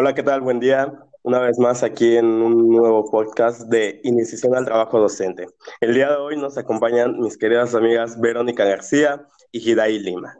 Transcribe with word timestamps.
Hola, 0.00 0.14
¿qué 0.14 0.22
tal? 0.22 0.42
Buen 0.42 0.60
día. 0.60 0.92
Una 1.24 1.40
vez 1.40 1.58
más 1.58 1.82
aquí 1.82 2.16
en 2.16 2.26
un 2.26 2.68
nuevo 2.68 3.10
podcast 3.10 3.62
de 3.62 4.00
Iniciación 4.04 4.54
al 4.54 4.64
Trabajo 4.64 5.00
Docente. 5.00 5.48
El 5.80 5.92
día 5.92 6.08
de 6.10 6.14
hoy 6.14 6.36
nos 6.36 6.56
acompañan 6.56 7.18
mis 7.18 7.36
queridas 7.36 7.74
amigas 7.74 8.20
Verónica 8.20 8.64
García 8.64 9.26
y 9.50 9.58
Hidaí 9.58 9.98
Lima. 9.98 10.36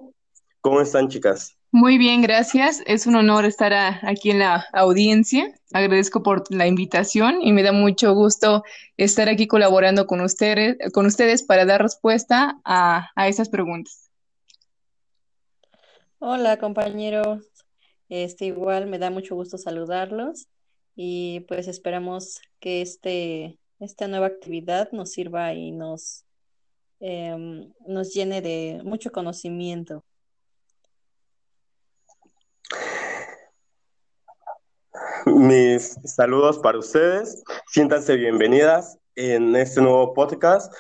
¿Cómo 0.60 0.80
están, 0.80 1.08
chicas? 1.08 1.58
Muy 1.72 1.98
bien, 1.98 2.22
gracias. 2.22 2.84
Es 2.86 3.08
un 3.08 3.16
honor 3.16 3.46
estar 3.46 3.72
aquí 4.02 4.30
en 4.30 4.38
la 4.38 4.65
audiencia. 4.72 5.53
Agradezco 5.72 6.22
por 6.22 6.45
la 6.54 6.69
invitación 6.69 7.43
y 7.43 7.53
me 7.53 7.65
da 7.65 7.72
mucho 7.72 8.15
gusto 8.15 8.63
estar 8.97 9.29
aquí 9.29 9.49
colaborando 9.49 10.06
con 10.06 10.21
ustedes, 10.21 10.77
con 10.93 11.04
ustedes 11.04 11.43
para 11.43 11.65
dar 11.65 11.83
respuesta 11.83 12.61
a, 12.65 13.11
a 13.17 13.27
esas 13.27 13.49
preguntas. 13.49 14.09
Hola, 16.20 16.59
compañeros. 16.59 17.58
Este, 18.09 18.47
igual 18.47 18.87
me 18.87 18.98
da 18.98 19.11
mucho 19.11 19.34
gusto 19.34 19.59
saludarlos 19.59 20.49
y 20.97 21.41
pues 21.41 21.69
esperamos 21.69 22.41
que 22.59 22.80
este, 22.80 23.59
esta 23.79 24.09
nueva 24.09 24.27
actividad 24.27 24.91
nos 24.93 25.12
sirva 25.12 25.53
y 25.53 25.73
nos, 25.73 26.25
em, 27.01 27.73
nos 27.87 28.13
llene 28.15 28.41
de 28.41 28.80
mucho 28.83 29.13
conocimiento. 29.13 30.05
Mis 35.27 35.99
saludos 36.05 36.59
para 36.59 36.79
ustedes. 36.79 37.43
Siéntanse 37.71 38.16
bienvenidas 38.16 38.99
en 39.15 39.55
este 39.55 39.80
nuevo 39.80 40.15
podcast 40.15 40.73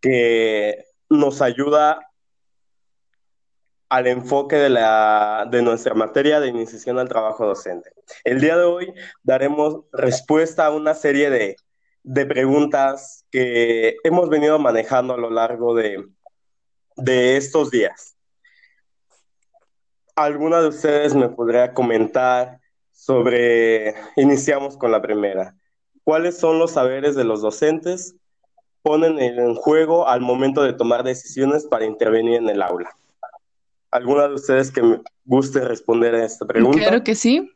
que 0.00 0.84
nos 1.10 1.42
ayuda 1.42 2.00
al 3.94 4.08
enfoque 4.08 4.56
de, 4.56 4.70
la, 4.70 5.46
de 5.48 5.62
nuestra 5.62 5.94
materia 5.94 6.40
de 6.40 6.48
iniciación 6.48 6.98
al 6.98 7.08
trabajo 7.08 7.46
docente. 7.46 7.92
El 8.24 8.40
día 8.40 8.56
de 8.56 8.64
hoy 8.64 8.92
daremos 9.22 9.82
respuesta 9.92 10.66
a 10.66 10.72
una 10.72 10.94
serie 10.94 11.30
de, 11.30 11.54
de 12.02 12.26
preguntas 12.26 13.24
que 13.30 13.94
hemos 14.02 14.28
venido 14.28 14.58
manejando 14.58 15.14
a 15.14 15.16
lo 15.16 15.30
largo 15.30 15.76
de, 15.76 16.04
de 16.96 17.36
estos 17.36 17.70
días. 17.70 18.16
¿Alguna 20.16 20.60
de 20.60 20.68
ustedes 20.70 21.14
me 21.14 21.28
podría 21.28 21.72
comentar 21.72 22.58
sobre, 22.90 23.94
iniciamos 24.16 24.76
con 24.76 24.90
la 24.90 25.02
primera, 25.02 25.54
cuáles 26.02 26.36
son 26.36 26.58
los 26.58 26.72
saberes 26.72 27.14
de 27.14 27.22
los 27.22 27.42
docentes 27.42 28.16
ponen 28.82 29.20
en 29.20 29.54
juego 29.54 30.08
al 30.08 30.20
momento 30.20 30.64
de 30.64 30.72
tomar 30.72 31.04
decisiones 31.04 31.64
para 31.64 31.84
intervenir 31.84 32.38
en 32.38 32.48
el 32.48 32.60
aula? 32.60 32.90
¿Alguna 33.94 34.26
de 34.26 34.34
ustedes 34.34 34.72
que 34.72 34.82
me 34.82 35.00
guste 35.24 35.60
responder 35.60 36.16
a 36.16 36.24
esta 36.24 36.44
pregunta? 36.44 36.80
Claro 36.80 37.04
que 37.04 37.14
sí. 37.14 37.48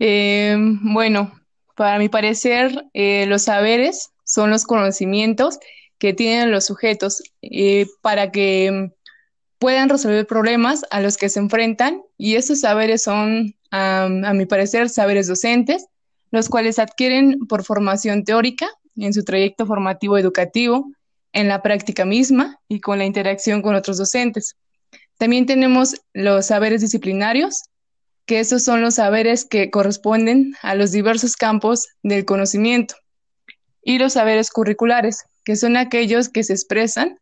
Eh, 0.00 0.56
bueno, 0.58 1.40
para 1.76 2.00
mi 2.00 2.08
parecer, 2.08 2.86
eh, 2.94 3.26
los 3.28 3.42
saberes 3.42 4.10
son 4.24 4.50
los 4.50 4.64
conocimientos 4.64 5.60
que 5.98 6.14
tienen 6.14 6.50
los 6.50 6.66
sujetos 6.66 7.22
eh, 7.42 7.86
para 8.02 8.32
que 8.32 8.90
puedan 9.60 9.88
resolver 9.88 10.26
problemas 10.26 10.84
a 10.90 11.00
los 11.00 11.16
que 11.16 11.28
se 11.28 11.38
enfrentan 11.38 12.02
y 12.18 12.34
esos 12.34 12.58
saberes 12.58 13.04
son, 13.04 13.54
a 13.70 14.08
mi 14.34 14.46
parecer, 14.46 14.88
saberes 14.88 15.28
docentes, 15.28 15.86
los 16.32 16.48
cuales 16.48 16.80
adquieren 16.80 17.46
por 17.46 17.62
formación 17.62 18.24
teórica 18.24 18.68
en 18.96 19.14
su 19.14 19.22
trayecto 19.22 19.64
formativo 19.64 20.18
educativo, 20.18 20.90
en 21.32 21.46
la 21.46 21.62
práctica 21.62 22.04
misma 22.04 22.58
y 22.66 22.80
con 22.80 22.98
la 22.98 23.04
interacción 23.04 23.62
con 23.62 23.76
otros 23.76 23.98
docentes. 23.98 24.56
También 25.18 25.46
tenemos 25.46 25.96
los 26.12 26.46
saberes 26.46 26.82
disciplinarios, 26.82 27.64
que 28.26 28.40
esos 28.40 28.62
son 28.64 28.82
los 28.82 28.96
saberes 28.96 29.44
que 29.44 29.70
corresponden 29.70 30.54
a 30.62 30.74
los 30.74 30.92
diversos 30.92 31.36
campos 31.36 31.86
del 32.02 32.24
conocimiento. 32.24 32.96
Y 33.82 33.98
los 33.98 34.14
saberes 34.14 34.50
curriculares, 34.50 35.24
que 35.44 35.56
son 35.56 35.76
aquellos 35.76 36.28
que 36.28 36.42
se 36.42 36.52
expresan 36.52 37.18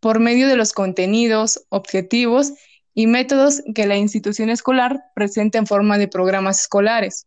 por 0.00 0.18
medio 0.18 0.48
de 0.48 0.56
los 0.56 0.72
contenidos, 0.72 1.66
objetivos 1.68 2.52
y 2.94 3.06
métodos 3.06 3.62
que 3.74 3.86
la 3.86 3.96
institución 3.96 4.48
escolar 4.48 5.04
presenta 5.14 5.58
en 5.58 5.66
forma 5.66 5.98
de 5.98 6.08
programas 6.08 6.62
escolares. 6.62 7.26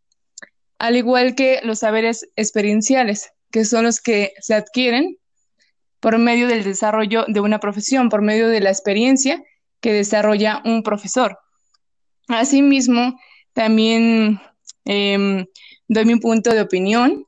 Al 0.79 0.95
igual 0.95 1.35
que 1.35 1.59
los 1.63 1.79
saberes 1.79 2.27
experienciales, 2.35 3.31
que 3.51 3.65
son 3.65 3.85
los 3.85 4.01
que 4.01 4.33
se 4.39 4.55
adquieren 4.55 5.17
por 5.99 6.17
medio 6.17 6.47
del 6.47 6.63
desarrollo 6.63 7.25
de 7.27 7.39
una 7.41 7.59
profesión, 7.59 8.09
por 8.09 8.21
medio 8.21 8.47
de 8.47 8.61
la 8.61 8.69
experiencia 8.69 9.43
que 9.81 9.93
desarrolla 9.93 10.61
un 10.65 10.83
profesor. 10.83 11.37
Asimismo, 12.27 13.19
también 13.53 14.39
em, 14.85 15.45
doy 15.87 16.05
mi 16.05 16.15
punto 16.17 16.51
de 16.51 16.61
opinión 16.61 17.25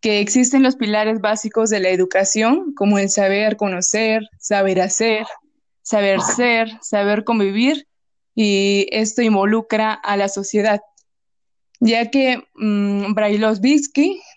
que 0.00 0.20
existen 0.20 0.62
los 0.62 0.76
pilares 0.76 1.20
básicos 1.20 1.70
de 1.70 1.80
la 1.80 1.88
educación, 1.90 2.74
como 2.74 2.98
el 2.98 3.08
saber 3.08 3.56
conocer, 3.56 4.22
saber 4.38 4.80
hacer, 4.80 5.26
saber 5.82 6.20
ser, 6.20 6.68
saber 6.82 7.24
convivir, 7.24 7.86
y 8.34 8.86
esto 8.90 9.22
involucra 9.22 9.92
a 9.92 10.16
la 10.16 10.28
sociedad, 10.28 10.80
ya 11.80 12.10
que 12.10 12.42
mmm, 12.54 13.14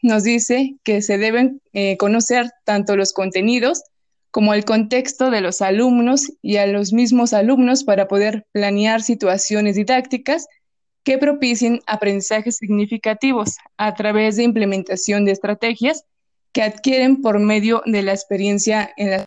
nos 0.01 0.23
dice 0.23 0.75
que 0.83 1.01
se 1.01 1.17
deben 1.17 1.61
eh, 1.73 1.97
conocer 1.97 2.51
tanto 2.63 2.95
los 2.95 3.13
contenidos 3.13 3.83
como 4.35 4.53
el 4.53 4.65
contexto 4.65 5.31
de 5.31 5.39
los 5.39 5.61
alumnos 5.61 6.29
y 6.41 6.57
a 6.57 6.67
los 6.67 6.91
mismos 6.91 7.31
alumnos 7.31 7.85
para 7.85 8.09
poder 8.09 8.45
planear 8.51 9.01
situaciones 9.01 9.77
didácticas 9.77 10.47
que 11.05 11.17
propicien 11.17 11.79
aprendizajes 11.87 12.57
significativos 12.57 13.55
a 13.77 13.93
través 13.93 14.35
de 14.35 14.43
implementación 14.43 15.23
de 15.23 15.31
estrategias 15.31 16.03
que 16.51 16.63
adquieren 16.63 17.21
por 17.21 17.39
medio 17.39 17.81
de 17.85 18.01
la 18.01 18.11
experiencia 18.11 18.91
en 18.97 19.11
las... 19.11 19.25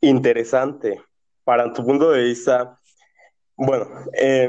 Interesante. 0.00 1.02
Para 1.42 1.72
tu 1.72 1.84
punto 1.84 2.12
de 2.12 2.22
vista, 2.22 2.78
bueno, 3.56 3.88
eh, 4.12 4.48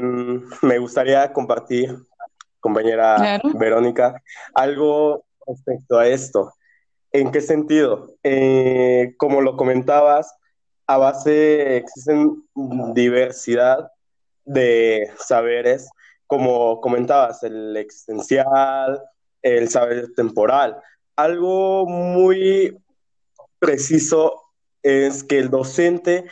me 0.62 0.78
gustaría 0.78 1.32
compartir, 1.32 1.92
compañera 2.60 3.16
claro. 3.16 3.50
Verónica, 3.58 4.22
algo 4.54 5.24
respecto 5.46 5.98
a 5.98 6.08
esto. 6.08 6.52
¿En 7.12 7.30
qué 7.30 7.40
sentido? 7.40 8.14
Eh, 8.22 9.14
como 9.18 9.40
lo 9.40 9.56
comentabas, 9.56 10.34
a 10.86 10.98
base 10.98 11.76
existen 11.76 12.44
diversidad 12.92 13.90
de 14.44 15.10
saberes, 15.18 15.88
como 16.26 16.80
comentabas, 16.80 17.42
el 17.42 17.76
existencial, 17.76 19.02
el 19.42 19.68
saber 19.68 20.12
temporal. 20.14 20.76
Algo 21.16 21.86
muy 21.86 22.76
preciso 23.58 24.42
es 24.82 25.24
que 25.24 25.38
el 25.38 25.50
docente 25.50 26.24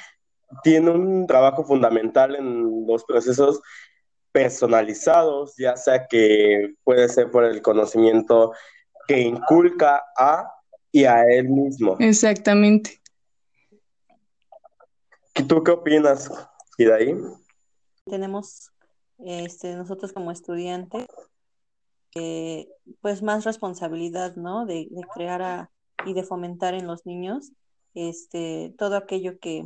tiene 0.62 0.90
un 0.90 1.26
trabajo 1.26 1.64
fundamental 1.64 2.36
en 2.36 2.86
los 2.86 3.04
procesos 3.04 3.60
personalizados, 4.32 5.54
ya 5.56 5.76
sea 5.76 6.06
que 6.06 6.74
puede 6.84 7.08
ser 7.08 7.30
por 7.30 7.44
el 7.44 7.62
conocimiento 7.62 8.52
que 9.06 9.20
inculca 9.20 10.02
a 10.16 10.50
y 10.90 11.04
a 11.04 11.24
él 11.24 11.48
mismo. 11.48 11.96
Exactamente. 11.98 13.00
¿Tú 15.48 15.62
qué 15.64 15.70
opinas, 15.70 16.30
ahí 16.78 17.16
Tenemos 18.04 18.70
este, 19.18 19.74
nosotros 19.76 20.12
como 20.12 20.30
estudiantes, 20.30 21.06
eh, 22.14 22.68
pues 23.00 23.22
más 23.22 23.44
responsabilidad, 23.44 24.36
¿no? 24.36 24.66
De, 24.66 24.88
de 24.90 25.02
crear 25.14 25.42
a, 25.42 25.70
y 26.04 26.12
de 26.12 26.24
fomentar 26.24 26.74
en 26.74 26.86
los 26.86 27.06
niños 27.06 27.52
este, 27.94 28.74
todo 28.76 28.96
aquello 28.96 29.38
que, 29.38 29.64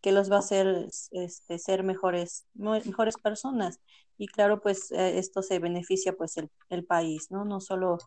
que 0.00 0.12
los 0.12 0.30
va 0.30 0.36
a 0.36 0.40
hacer 0.40 0.88
este, 1.12 1.58
ser 1.58 1.82
mejores, 1.82 2.46
mejores 2.54 3.16
personas. 3.16 3.80
Y 4.16 4.26
claro, 4.26 4.60
pues 4.60 4.90
eh, 4.90 5.18
esto 5.18 5.42
se 5.42 5.58
beneficia 5.58 6.12
pues 6.14 6.36
el, 6.36 6.50
el 6.70 6.84
país, 6.84 7.30
¿no? 7.30 7.44
No 7.44 7.60
solo 7.60 7.98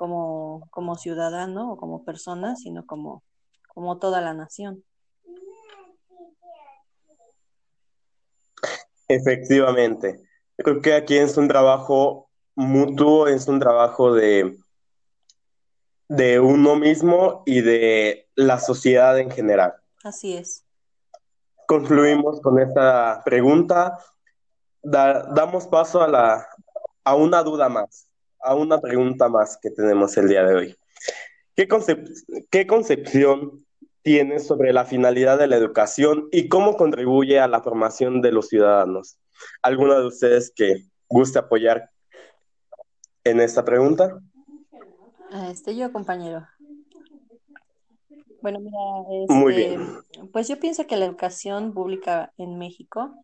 como, 0.00 0.66
como 0.70 0.96
ciudadano 0.96 1.72
o 1.72 1.76
como 1.76 2.06
persona, 2.06 2.56
sino 2.56 2.86
como, 2.86 3.22
como 3.68 3.98
toda 3.98 4.22
la 4.22 4.32
nación. 4.32 4.82
Efectivamente. 9.08 10.22
Yo 10.56 10.64
creo 10.64 10.80
que 10.80 10.94
aquí 10.94 11.18
es 11.18 11.36
un 11.36 11.48
trabajo 11.48 12.30
mutuo, 12.54 13.28
es 13.28 13.46
un 13.46 13.60
trabajo 13.60 14.14
de, 14.14 14.56
de 16.08 16.40
uno 16.40 16.76
mismo 16.76 17.42
y 17.44 17.60
de 17.60 18.26
la 18.36 18.58
sociedad 18.58 19.18
en 19.18 19.30
general. 19.30 19.74
Así 20.02 20.34
es. 20.34 20.64
Concluimos 21.66 22.40
con 22.40 22.58
esta 22.58 23.20
pregunta. 23.22 23.98
damos 24.82 25.66
paso 25.66 26.00
a, 26.00 26.08
la, 26.08 26.46
a 27.04 27.14
una 27.16 27.42
duda 27.42 27.68
más 27.68 28.09
a 28.42 28.54
una 28.54 28.80
pregunta 28.80 29.28
más 29.28 29.58
que 29.60 29.70
tenemos 29.70 30.16
el 30.16 30.28
día 30.28 30.44
de 30.44 30.54
hoy. 30.54 30.76
¿Qué, 31.54 31.68
¿Qué 32.50 32.66
concepción 32.66 33.64
tiene 34.02 34.40
sobre 34.40 34.72
la 34.72 34.84
finalidad 34.84 35.38
de 35.38 35.46
la 35.46 35.56
educación 35.56 36.28
y 36.32 36.48
cómo 36.48 36.76
contribuye 36.76 37.38
a 37.38 37.48
la 37.48 37.62
formación 37.62 38.22
de 38.22 38.32
los 38.32 38.48
ciudadanos. 38.48 39.18
¿Alguno 39.62 39.98
de 39.98 40.06
ustedes 40.06 40.52
que 40.54 40.86
guste 41.08 41.38
apoyar 41.38 41.90
en 43.24 43.40
esta 43.40 43.64
pregunta? 43.64 44.18
Ah, 45.30 45.48
este 45.50 45.76
yo, 45.76 45.92
compañero. 45.92 46.46
Bueno, 48.42 48.58
mira, 48.60 48.78
Muy 49.28 49.54
este, 49.54 49.76
bien. 49.76 50.30
pues 50.32 50.48
yo 50.48 50.58
pienso 50.58 50.86
que 50.86 50.96
la 50.96 51.04
educación 51.04 51.74
pública 51.74 52.32
en 52.38 52.58
México 52.58 53.14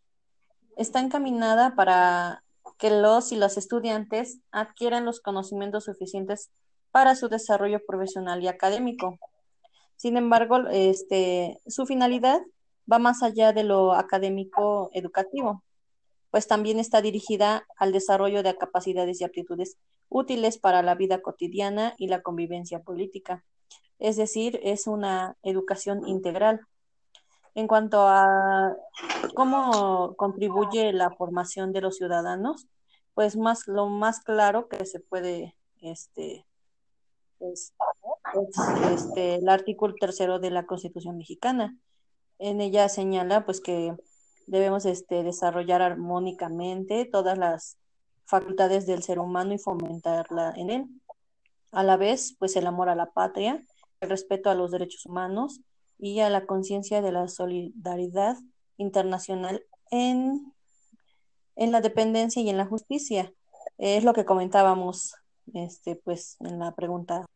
está 0.77 1.01
encaminada 1.01 1.75
para 1.75 2.45
que 2.79 2.91
los 2.91 3.33
y 3.33 3.37
las 3.37 3.57
estudiantes 3.57 4.39
adquieran 4.51 5.05
los 5.05 5.21
conocimientos 5.21 5.85
suficientes 5.85 6.51
para 6.91 7.15
su 7.15 7.29
desarrollo 7.29 7.81
profesional 7.87 8.43
y 8.43 8.49
académico. 8.49 9.19
Sin 9.97 10.17
embargo, 10.17 10.59
este, 10.71 11.61
su 11.67 11.87
finalidad 11.87 12.41
va 12.91 12.99
más 12.99 13.23
allá 13.23 13.53
de 13.53 13.65
lo 13.65 13.93
académico 13.95 14.91
educativo, 14.93 15.63
pues 16.31 16.47
también 16.47 16.79
está 16.79 17.01
dirigida 17.01 17.67
al 17.77 17.93
desarrollo 17.93 18.43
de 18.43 18.57
capacidades 18.57 19.21
y 19.21 19.25
aptitudes 19.25 19.77
útiles 20.09 20.59
para 20.59 20.83
la 20.83 20.95
vida 20.95 21.21
cotidiana 21.23 21.95
y 21.99 22.09
la 22.09 22.23
convivencia 22.23 22.81
política. 22.81 23.45
Es 23.99 24.17
decir, 24.17 24.61
es 24.63 24.87
una 24.87 25.37
educación 25.43 26.07
integral. 26.07 26.61
En 27.57 27.67
cuanto 27.69 28.07
a 28.07 28.77
cómo 29.35 30.15
contribuye 30.17 30.93
la 30.93 31.11
formación 31.11 31.73
de 31.73 31.81
los 31.81 31.97
ciudadanos, 31.97 32.67
pues 33.15 33.35
más 33.35 33.67
lo 33.67 33.87
más 33.87 34.21
claro 34.21 34.69
que 34.69 34.85
se 34.85 35.01
puede 35.01 35.57
este, 35.81 36.45
pues, 37.39 37.73
este, 38.93 39.37
el 39.37 39.49
artículo 39.49 39.95
tercero 39.99 40.39
de 40.39 40.51
la 40.51 40.67
Constitución 40.67 41.17
mexicana. 41.17 41.75
En 42.39 42.61
ella 42.61 42.91
señala 42.91 43.47
pues 43.47 43.63
que 43.63 43.97
debemos 44.47 44.85
este, 44.85 45.23
desarrollar 45.23 45.81
armónicamente 45.81 47.07
todas 47.07 47.39
las 47.39 47.79
facultades 48.27 48.85
del 48.85 49.03
ser 49.03 49.19
humano 49.19 49.55
y 49.55 49.59
fomentarla 49.59 50.53
en 50.57 50.69
él. 50.69 50.87
A 51.73 51.83
la 51.83 51.97
vez, 51.97 52.37
pues 52.39 52.55
el 52.57 52.67
amor 52.67 52.91
a 52.91 52.95
la 52.95 53.13
patria, 53.13 53.65
el 54.03 54.11
respeto 54.11 54.51
a 54.51 54.55
los 54.55 54.73
derechos 54.73 55.07
humanos 55.07 55.63
y 55.99 56.21
a 56.21 56.31
la 56.31 56.47
conciencia 56.47 57.03
de 57.03 57.13
la 57.13 57.29
solidaridad 57.29 58.37
internacional 58.77 59.65
en, 59.91 60.53
en 61.57 61.73
la 61.73 61.81
dependencia 61.81 62.43
y 62.43 62.51
en 62.51 62.59
la 62.59 62.67
justicia. 62.67 63.33
Es 63.79 64.05
lo 64.05 64.13
que 64.15 64.25
comentábamos 64.25 65.15
este, 65.55 65.97
pues, 65.97 66.37
en 66.41 66.59
la 66.59 66.75
pregunta 66.75 67.27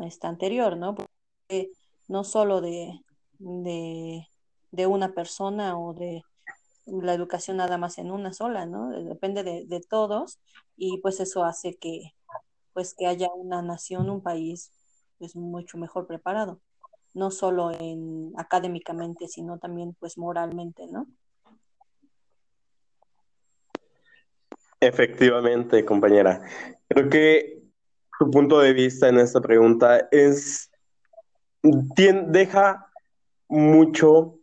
esta 0.00 0.28
anterior, 0.28 0.76
¿no? 0.76 0.94
Porque 0.94 1.70
no 2.08 2.24
solo 2.24 2.60
de, 2.60 3.00
de, 3.38 4.28
de, 4.72 4.86
una 4.86 5.14
persona 5.14 5.78
o 5.78 5.94
de 5.94 6.22
la 6.86 7.14
educación 7.14 7.58
nada 7.58 7.78
más 7.78 7.98
en 7.98 8.10
una 8.10 8.32
sola, 8.32 8.66
¿no? 8.66 8.90
Depende 8.90 9.42
de, 9.42 9.64
de, 9.66 9.80
todos 9.80 10.38
y 10.76 10.98
pues 10.98 11.20
eso 11.20 11.44
hace 11.44 11.76
que, 11.76 12.14
pues, 12.72 12.94
que 12.94 13.06
haya 13.06 13.28
una 13.34 13.62
nación, 13.62 14.10
un 14.10 14.22
país, 14.22 14.72
pues, 15.18 15.36
mucho 15.36 15.78
mejor 15.78 16.06
preparado, 16.06 16.60
no 17.16 17.30
solo 17.30 17.72
en 17.72 18.32
académicamente, 18.36 19.26
sino 19.26 19.58
también, 19.58 19.96
pues, 19.98 20.18
moralmente, 20.18 20.86
¿no? 20.86 21.06
Efectivamente, 24.80 25.82
compañera. 25.84 26.42
Creo 26.88 27.08
que 27.08 27.62
tu 28.18 28.30
punto 28.30 28.60
de 28.60 28.74
vista 28.74 29.08
en 29.08 29.18
esta 29.18 29.40
pregunta 29.40 30.08
es, 30.10 30.70
deja 31.62 32.86
mucho 33.48 34.38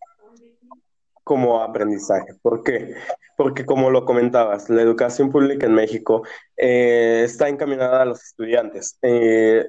como 1.23 1.61
aprendizaje. 1.61 2.33
¿Por 2.41 2.63
qué? 2.63 2.95
Porque 3.37 3.65
como 3.67 3.91
lo 3.91 4.03
comentabas, 4.03 4.67
la 4.71 4.81
educación 4.81 5.31
pública 5.31 5.67
en 5.67 5.75
México 5.75 6.23
eh, 6.57 7.21
está 7.23 7.49
encaminada 7.49 8.01
a 8.01 8.05
los 8.05 8.23
estudiantes. 8.23 8.97
Eh, 9.03 9.63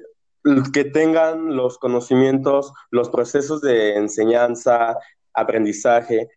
que 0.73 0.85
tengan 0.85 1.55
los 1.55 1.77
conocimientos, 1.77 2.71
los 2.91 3.09
procesos 3.09 3.61
de 3.61 3.95
enseñanza, 3.95 4.97
aprendizaje, 5.33 6.29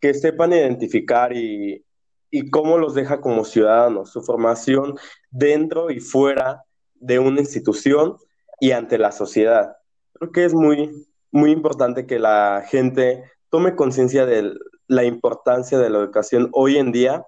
que 0.00 0.12
sepan 0.14 0.52
identificar 0.52 1.34
y, 1.34 1.84
y 2.30 2.50
cómo 2.50 2.78
los 2.78 2.94
deja 2.94 3.20
como 3.20 3.44
ciudadanos, 3.44 4.10
su 4.10 4.22
formación 4.22 4.96
dentro 5.30 5.90
y 5.90 6.00
fuera 6.00 6.64
de 6.94 7.18
una 7.18 7.40
institución 7.40 8.16
y 8.60 8.72
ante 8.72 8.98
la 8.98 9.12
sociedad. 9.12 9.76
Creo 10.14 10.32
que 10.32 10.44
es 10.44 10.52
muy, 10.52 11.06
muy 11.30 11.50
importante 11.50 12.06
que 12.06 12.18
la 12.18 12.64
gente 12.68 13.24
tome 13.50 13.76
conciencia 13.76 14.26
de 14.26 14.52
la 14.88 15.04
importancia 15.04 15.78
de 15.78 15.90
la 15.90 15.98
educación 15.98 16.48
hoy 16.52 16.76
en 16.76 16.92
día 16.92 17.24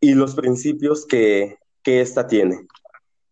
y 0.00 0.14
los 0.14 0.34
principios 0.34 1.06
que, 1.06 1.58
que 1.82 2.00
ésta 2.00 2.26
tiene. 2.26 2.66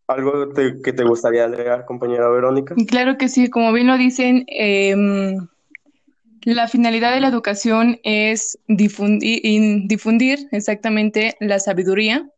¿Algo 0.09 0.53
que 0.55 0.93
te 0.93 1.05
gustaría 1.05 1.45
agregar, 1.45 1.85
compañera 1.85 2.29
Verónica? 2.29 2.75
Claro 2.87 3.19
que 3.19 3.29
sí, 3.29 3.51
como 3.51 3.73
bien 3.73 3.89
lo 3.89 3.99
dicen, 3.99 4.45
em, 4.47 5.49
la 6.43 6.69
finalidad 6.69 7.13
de 7.13 7.21
la 7.21 7.29
educación 7.29 7.99
es 8.05 8.57
difundir, 8.69 9.41
difundir 9.87 10.49
exactamente 10.53 11.37
la 11.41 11.59
sabiduría 11.59 12.31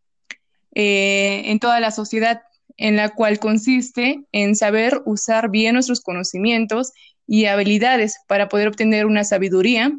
eh, 0.74 1.42
en 1.44 1.58
toda 1.58 1.78
la 1.80 1.90
sociedad, 1.90 2.40
en 2.78 2.96
la 2.96 3.10
cual 3.10 3.38
consiste 3.38 4.24
en 4.32 4.56
saber 4.56 5.02
usar 5.04 5.50
bien 5.50 5.74
nuestros 5.74 6.00
conocimientos 6.00 6.92
y 7.26 7.44
habilidades 7.44 8.16
para 8.26 8.48
poder 8.48 8.68
obtener 8.68 9.04
una 9.04 9.24
sabiduría, 9.24 9.92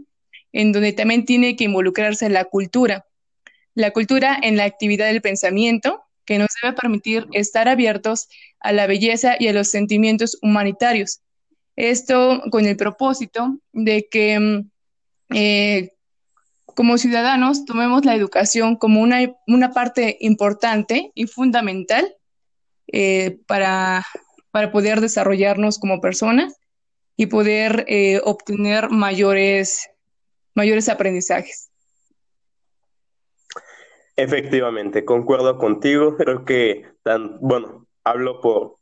en 0.53 0.71
donde 0.71 0.93
también 0.93 1.25
tiene 1.25 1.55
que 1.55 1.65
involucrarse 1.65 2.29
la 2.29 2.45
cultura. 2.45 3.05
La 3.75 3.91
cultura 3.91 4.39
en 4.41 4.57
la 4.57 4.63
actividad 4.63 5.05
del 5.05 5.21
pensamiento, 5.21 6.01
que 6.29 6.37
nos 6.37 6.49
debe 6.61 6.75
permitir 6.75 7.25
estar 7.33 7.67
abiertos 7.67 8.29
a 8.59 8.71
la 8.71 8.85
belleza 8.85 9.35
y 9.39 9.47
a 9.47 9.53
los 9.53 9.71
sentimientos 9.71 10.37
humanitarios, 10.43 11.21
esto 11.75 12.43
con 12.51 12.67
el 12.67 12.77
propósito 12.77 13.57
de 13.73 14.07
que 14.11 14.39
mm, 14.39 14.69
eh, 15.35 15.91
como 16.65 16.99
ciudadanos 16.99 17.65
tomemos 17.65 18.05
la 18.05 18.13
educación 18.13 18.75
como 18.75 19.01
una, 19.01 19.21
una 19.47 19.71
parte 19.71 20.17
importante 20.19 21.11
y 21.15 21.25
fundamental 21.25 22.15
eh, 22.93 23.39
para, 23.47 24.05
para, 24.51 24.71
poder 24.71 25.01
desarrollarnos 25.01 25.79
como 25.79 25.99
personas 25.99 26.57
y 27.17 27.25
poder 27.25 27.85
eh, 27.87 28.21
obtener 28.23 28.91
mayores, 28.91 29.89
mayores 30.53 30.89
aprendizajes. 30.89 31.68
Efectivamente, 34.19 35.05
concuerdo 35.05 35.57
contigo. 35.57 36.17
Creo 36.17 36.43
que, 36.43 36.85
bueno, 37.39 37.87
hablo 38.03 38.41
por, 38.41 38.79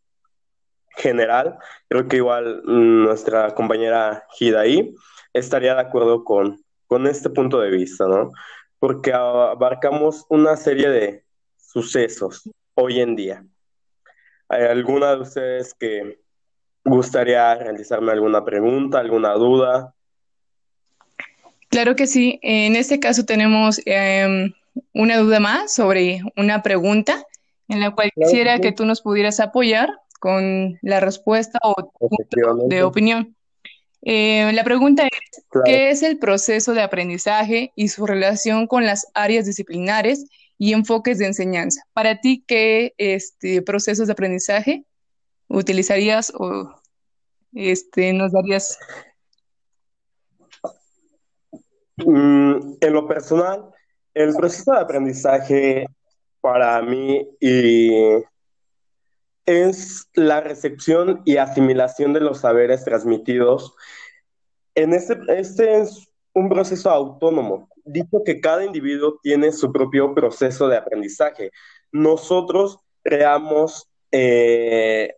general, 0.98 1.58
creo 1.88 2.08
que 2.08 2.18
igual 2.18 2.64
mm, 2.66 3.04
nuestra 3.04 3.54
compañera 3.54 4.26
Hidaí 4.40 4.96
estaría 5.34 5.76
de 5.76 5.82
acuerdo 5.82 6.24
con, 6.24 6.64
con 6.88 7.08
este 7.08 7.30
punto 7.30 7.60
de 7.60 7.70
vista, 7.70 8.08
¿no? 8.08 8.32
Porque 8.80 9.14
abarcamos 9.14 10.26
una 10.30 10.58
serie 10.58 10.90
de 10.90 11.24
sucesos 11.58 12.50
hoy 12.74 13.00
en 13.00 13.16
día. 13.16 13.46
¿Hay 14.50 14.64
alguna 14.64 15.16
de 15.16 15.22
ustedes 15.22 15.74
que 15.74 16.20
gustaría 16.84 17.56
realizarme 17.56 18.12
alguna 18.12 18.44
pregunta, 18.44 19.00
alguna 19.00 19.34
duda? 19.34 19.94
Claro 21.70 21.96
que 21.96 22.08
sí. 22.08 22.40
En 22.42 22.76
este 22.76 23.00
caso 23.00 23.26
tenemos 23.26 23.82
em, 23.86 24.54
una 24.94 25.18
duda 25.18 25.40
más 25.40 25.74
sobre 25.74 26.22
una 26.36 26.62
pregunta 26.64 27.26
en 27.68 27.82
la 27.82 27.92
cual 27.92 28.12
quisiera 28.16 28.60
que 28.60 28.72
tú 28.72 28.86
nos 28.86 29.02
pudieras 29.02 29.40
apoyar 29.40 29.90
con 30.20 30.78
la 30.82 31.00
respuesta 31.00 31.60
o 31.64 31.76
de 32.68 32.84
opinión. 32.84 33.36
Eh, 34.02 34.52
la 34.54 34.64
pregunta 34.64 35.04
es, 35.04 35.46
¿qué 35.66 35.90
es 35.90 36.04
el 36.04 36.18
proceso 36.18 36.74
de 36.74 36.82
aprendizaje 36.82 37.72
y 37.76 37.90
su 37.90 38.06
relación 38.06 38.68
con 38.68 38.86
las 38.86 39.08
áreas 39.14 39.46
disciplinares 39.46 40.26
y 40.58 40.74
enfoques 40.74 41.18
de 41.18 41.26
enseñanza? 41.26 41.84
Para 41.94 42.22
ti, 42.22 42.44
¿qué 42.48 42.94
este, 42.98 43.62
procesos 43.62 44.08
de 44.08 44.14
aprendizaje 44.14 44.86
utilizarías 45.50 46.32
o 46.36 46.74
este, 47.54 48.14
nos 48.14 48.32
darías? 48.32 48.78
Mm, 51.98 52.76
en 52.80 52.94
lo 52.94 53.08
personal, 53.08 53.74
el 54.18 54.36
proceso 54.36 54.72
de 54.72 54.80
aprendizaje 54.80 55.88
para 56.42 56.82
mí 56.82 57.28
es 59.46 60.10
la 60.14 60.42
recepción 60.42 61.22
y 61.24 61.38
asimilación 61.38 62.14
de 62.14 62.22
los 62.22 62.40
saberes 62.40 62.84
transmitidos. 62.84 63.76
En 64.74 64.94
este, 64.94 65.18
este 65.28 65.82
es 65.82 66.08
un 66.34 66.50
proceso 66.50 66.90
autónomo, 66.90 67.70
dicho 67.86 68.24
que 68.26 68.42
cada 68.42 68.66
individuo 68.66 69.20
tiene 69.22 69.52
su 69.52 69.72
propio 69.72 70.14
proceso 70.16 70.68
de 70.68 70.78
aprendizaje. 70.78 71.52
Nosotros 71.92 72.80
creamos 73.04 73.88
eh, 74.12 75.16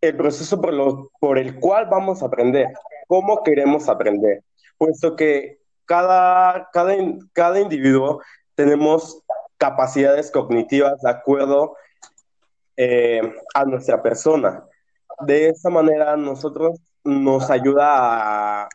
el 0.00 0.16
proceso 0.16 0.60
por, 0.60 1.10
por 1.18 1.38
el 1.38 1.58
cual 1.58 1.86
vamos 1.90 2.22
a 2.22 2.26
aprender. 2.26 2.68
cómo 3.06 3.42
queremos 3.42 3.88
aprender, 3.88 4.42
puesto 4.76 5.16
que 5.16 5.58
cada, 5.84 6.68
cada, 6.72 6.94
cada 7.32 7.60
individuo 7.60 8.20
tenemos 8.54 9.22
capacidades 9.56 10.30
cognitivas 10.30 11.00
de 11.00 11.10
acuerdo 11.10 11.76
eh, 12.76 13.20
a 13.54 13.64
nuestra 13.64 14.02
persona. 14.02 14.64
De 15.20 15.48
esa 15.48 15.70
manera 15.70 16.16
nosotros 16.16 16.80
nos 17.04 17.50
ayuda 17.50 18.62
a 18.64 18.68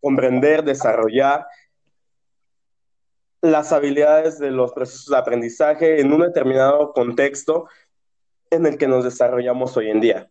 comprender, 0.00 0.64
desarrollar 0.64 1.46
las 3.40 3.72
habilidades 3.72 4.38
de 4.38 4.50
los 4.50 4.72
procesos 4.72 5.06
de 5.06 5.18
aprendizaje 5.18 6.00
en 6.00 6.12
un 6.12 6.20
determinado 6.20 6.92
contexto 6.92 7.68
en 8.50 8.66
el 8.66 8.78
que 8.78 8.88
nos 8.88 9.04
desarrollamos 9.04 9.76
hoy 9.76 9.90
en 9.90 10.00
día. 10.00 10.30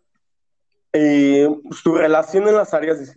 Y 0.94 1.46
su 1.72 1.96
relación 1.96 2.48
en 2.48 2.56
las 2.56 2.74
áreas 2.74 3.16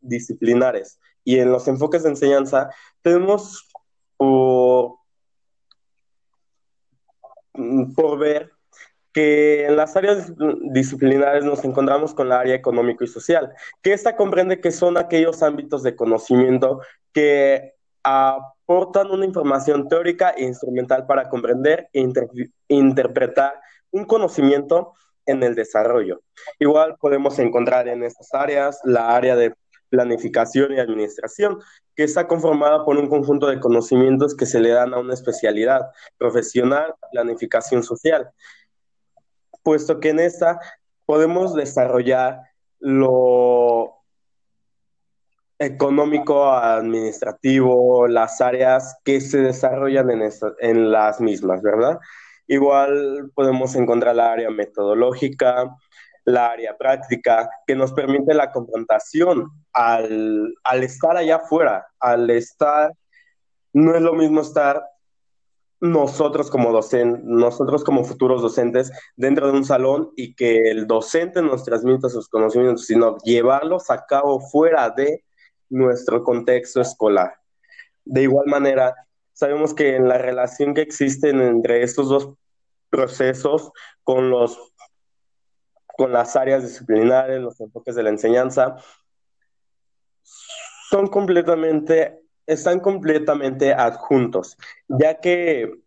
disciplinares 0.00 0.98
y 1.24 1.38
en 1.38 1.50
los 1.50 1.68
enfoques 1.68 2.02
de 2.02 2.10
enseñanza, 2.10 2.70
tenemos 3.00 3.68
por, 4.16 5.01
por 7.94 8.18
ver 8.18 8.50
que 9.12 9.66
en 9.66 9.76
las 9.76 9.94
áreas 9.96 10.32
disciplinares 10.62 11.44
nos 11.44 11.64
encontramos 11.64 12.14
con 12.14 12.28
la 12.28 12.40
área 12.40 12.54
económico 12.54 13.04
y 13.04 13.08
social, 13.08 13.52
que 13.82 13.92
esta 13.92 14.16
comprende 14.16 14.60
que 14.60 14.72
son 14.72 14.96
aquellos 14.96 15.42
ámbitos 15.42 15.82
de 15.82 15.94
conocimiento 15.94 16.80
que 17.12 17.74
aportan 18.02 19.10
una 19.10 19.26
información 19.26 19.88
teórica 19.88 20.30
e 20.30 20.44
instrumental 20.44 21.06
para 21.06 21.28
comprender 21.28 21.88
e 21.92 22.08
interpretar 22.68 23.60
un 23.90 24.06
conocimiento 24.06 24.94
en 25.26 25.42
el 25.42 25.54
desarrollo. 25.54 26.22
Igual 26.58 26.96
podemos 26.98 27.38
encontrar 27.38 27.88
en 27.88 28.02
estas 28.02 28.32
áreas 28.34 28.80
la 28.84 29.14
área 29.14 29.36
de 29.36 29.54
planificación 29.92 30.72
y 30.72 30.80
administración, 30.80 31.60
que 31.94 32.04
está 32.04 32.26
conformada 32.26 32.84
por 32.84 32.96
un 32.96 33.08
conjunto 33.08 33.46
de 33.46 33.60
conocimientos 33.60 34.34
que 34.34 34.46
se 34.46 34.58
le 34.58 34.70
dan 34.70 34.94
a 34.94 34.98
una 34.98 35.12
especialidad 35.12 35.82
profesional, 36.16 36.94
planificación 37.12 37.82
social, 37.82 38.30
puesto 39.62 40.00
que 40.00 40.08
en 40.08 40.20
esta 40.20 40.58
podemos 41.04 41.54
desarrollar 41.54 42.40
lo 42.80 43.98
económico, 45.58 46.50
administrativo, 46.50 48.08
las 48.08 48.40
áreas 48.40 48.96
que 49.04 49.20
se 49.20 49.42
desarrollan 49.42 50.10
en, 50.10 50.30
en 50.60 50.90
las 50.90 51.20
mismas, 51.20 51.60
¿verdad? 51.60 52.00
Igual 52.46 53.30
podemos 53.34 53.76
encontrar 53.76 54.16
la 54.16 54.32
área 54.32 54.50
metodológica, 54.50 55.68
la 56.24 56.46
área 56.46 56.76
práctica, 56.78 57.50
que 57.66 57.76
nos 57.76 57.92
permite 57.92 58.32
la 58.34 58.50
confrontación 58.50 59.50
al, 59.72 60.54
al 60.64 60.82
estar 60.84 61.16
allá 61.16 61.36
afuera, 61.36 61.86
al 62.00 62.30
estar, 62.30 62.92
no 63.72 63.94
es 63.94 64.02
lo 64.02 64.12
mismo 64.14 64.40
estar 64.40 64.84
nosotros 65.82 66.48
como 66.48 66.70
docentes, 66.70 67.24
nosotros 67.24 67.82
como 67.82 68.04
futuros 68.04 68.40
docentes 68.40 68.92
dentro 69.16 69.48
de 69.48 69.54
un 69.54 69.64
salón 69.64 70.12
y 70.14 70.34
que 70.36 70.70
el 70.70 70.86
docente 70.86 71.42
nos 71.42 71.64
transmita 71.64 72.08
sus 72.08 72.28
conocimientos, 72.28 72.86
sino 72.86 73.16
llevarlos 73.24 73.90
a 73.90 74.06
cabo 74.06 74.40
fuera 74.40 74.90
de 74.90 75.24
nuestro 75.68 76.22
contexto 76.22 76.80
escolar. 76.80 77.34
De 78.04 78.22
igual 78.22 78.46
manera, 78.46 78.94
sabemos 79.32 79.74
que 79.74 79.96
en 79.96 80.06
la 80.08 80.18
relación 80.18 80.72
que 80.72 80.82
existe 80.82 81.30
entre 81.30 81.82
estos 81.82 82.08
dos 82.08 82.34
procesos 82.88 83.72
con 84.04 84.30
los 84.30 84.72
con 85.96 86.12
las 86.12 86.36
áreas 86.36 86.62
disciplinares, 86.62 87.40
los 87.40 87.60
enfoques 87.60 87.94
de 87.94 88.02
la 88.02 88.08
enseñanza, 88.10 88.76
son 90.92 91.06
completamente 91.06 92.20
están 92.46 92.80
completamente 92.80 93.72
adjuntos, 93.72 94.58
ya 94.88 95.20
que 95.20 95.80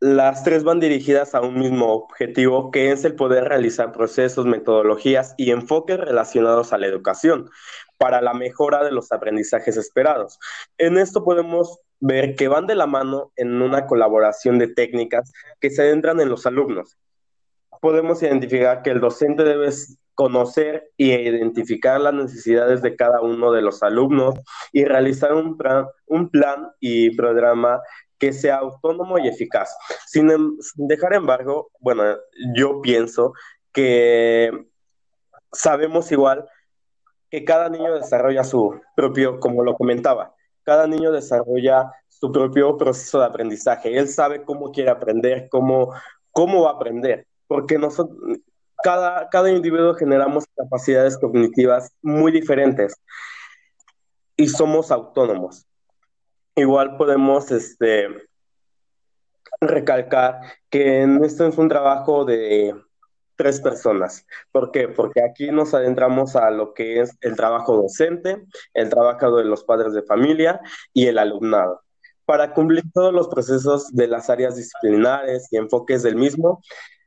las 0.00 0.42
tres 0.42 0.64
van 0.64 0.80
dirigidas 0.80 1.36
a 1.36 1.40
un 1.40 1.56
mismo 1.56 1.92
objetivo, 1.92 2.72
que 2.72 2.90
es 2.90 3.04
el 3.04 3.14
poder 3.14 3.44
realizar 3.44 3.92
procesos, 3.92 4.44
metodologías 4.44 5.34
y 5.36 5.52
enfoques 5.52 5.98
relacionados 5.98 6.72
a 6.72 6.78
la 6.78 6.86
educación 6.88 7.48
para 7.96 8.20
la 8.20 8.34
mejora 8.34 8.82
de 8.82 8.90
los 8.90 9.12
aprendizajes 9.12 9.76
esperados. 9.76 10.40
En 10.78 10.98
esto 10.98 11.22
podemos 11.22 11.78
ver 12.00 12.34
que 12.34 12.48
van 12.48 12.66
de 12.66 12.74
la 12.74 12.86
mano 12.86 13.32
en 13.36 13.62
una 13.62 13.86
colaboración 13.86 14.58
de 14.58 14.66
técnicas 14.66 15.32
que 15.60 15.70
se 15.70 15.82
adentran 15.82 16.20
en 16.20 16.28
los 16.28 16.44
alumnos. 16.44 16.98
Podemos 17.80 18.20
identificar 18.22 18.82
que 18.82 18.90
el 18.90 19.00
docente 19.00 19.44
debe 19.44 19.70
conocer 20.14 20.90
y 20.96 21.12
identificar 21.12 22.00
las 22.00 22.14
necesidades 22.14 22.82
de 22.82 22.96
cada 22.96 23.20
uno 23.20 23.52
de 23.52 23.62
los 23.62 23.82
alumnos 23.82 24.34
y 24.72 24.84
realizar 24.84 25.34
un 25.34 25.56
plan, 25.56 25.86
un 26.06 26.30
plan 26.30 26.70
y 26.80 27.14
programa 27.16 27.80
que 28.18 28.32
sea 28.32 28.56
autónomo 28.56 29.18
y 29.18 29.28
eficaz. 29.28 29.76
Sin, 30.06 30.30
em, 30.30 30.56
sin 30.60 30.88
dejar 30.88 31.14
embargo, 31.14 31.70
bueno, 31.80 32.04
yo 32.56 32.80
pienso 32.80 33.32
que 33.72 34.50
sabemos 35.52 36.10
igual 36.12 36.48
que 37.30 37.44
cada 37.44 37.68
niño 37.68 37.94
desarrolla 37.94 38.44
su 38.44 38.80
propio, 38.94 39.40
como 39.40 39.64
lo 39.64 39.74
comentaba, 39.74 40.34
cada 40.62 40.86
niño 40.86 41.10
desarrolla 41.12 41.90
su 42.08 42.30
propio 42.32 42.76
proceso 42.76 43.18
de 43.18 43.26
aprendizaje. 43.26 43.98
Él 43.98 44.08
sabe 44.08 44.44
cómo 44.44 44.70
quiere 44.70 44.90
aprender, 44.90 45.48
cómo, 45.50 45.92
cómo 46.30 46.62
va 46.62 46.70
a 46.70 46.74
aprender, 46.74 47.26
porque 47.46 47.76
nosotros, 47.76 48.16
cada, 48.84 49.30
cada 49.30 49.50
individuo 49.50 49.94
generamos 49.94 50.44
capacidades 50.54 51.16
cognitivas 51.16 51.90
muy 52.02 52.30
diferentes 52.30 52.94
y 54.36 54.46
somos 54.48 54.90
autónomos. 54.90 55.66
Igual 56.54 56.98
podemos 56.98 57.50
este, 57.50 58.08
recalcar 59.58 60.38
que 60.68 61.02
esto 61.24 61.46
es 61.46 61.56
un 61.56 61.70
trabajo 61.70 62.26
de 62.26 62.74
tres 63.36 63.58
personas. 63.62 64.26
¿Por 64.52 64.70
qué? 64.70 64.88
Porque 64.88 65.22
aquí 65.22 65.50
nos 65.50 65.72
adentramos 65.72 66.36
a 66.36 66.50
lo 66.50 66.74
que 66.74 67.00
es 67.00 67.16
el 67.22 67.36
trabajo 67.36 67.76
docente, 67.78 68.44
el 68.74 68.90
trabajo 68.90 69.34
de 69.34 69.46
los 69.46 69.64
padres 69.64 69.94
de 69.94 70.02
familia 70.02 70.60
y 70.92 71.06
el 71.06 71.16
alumnado. 71.16 71.80
Para 72.26 72.52
cumplir 72.52 72.84
todos 72.92 73.14
los 73.14 73.28
procesos 73.28 73.94
de 73.94 74.08
las 74.08 74.28
áreas 74.28 74.56
disciplinares 74.56 75.48
y 75.50 75.56
enfoques 75.56 76.02
del 76.02 76.16
mismo, 76.16 76.60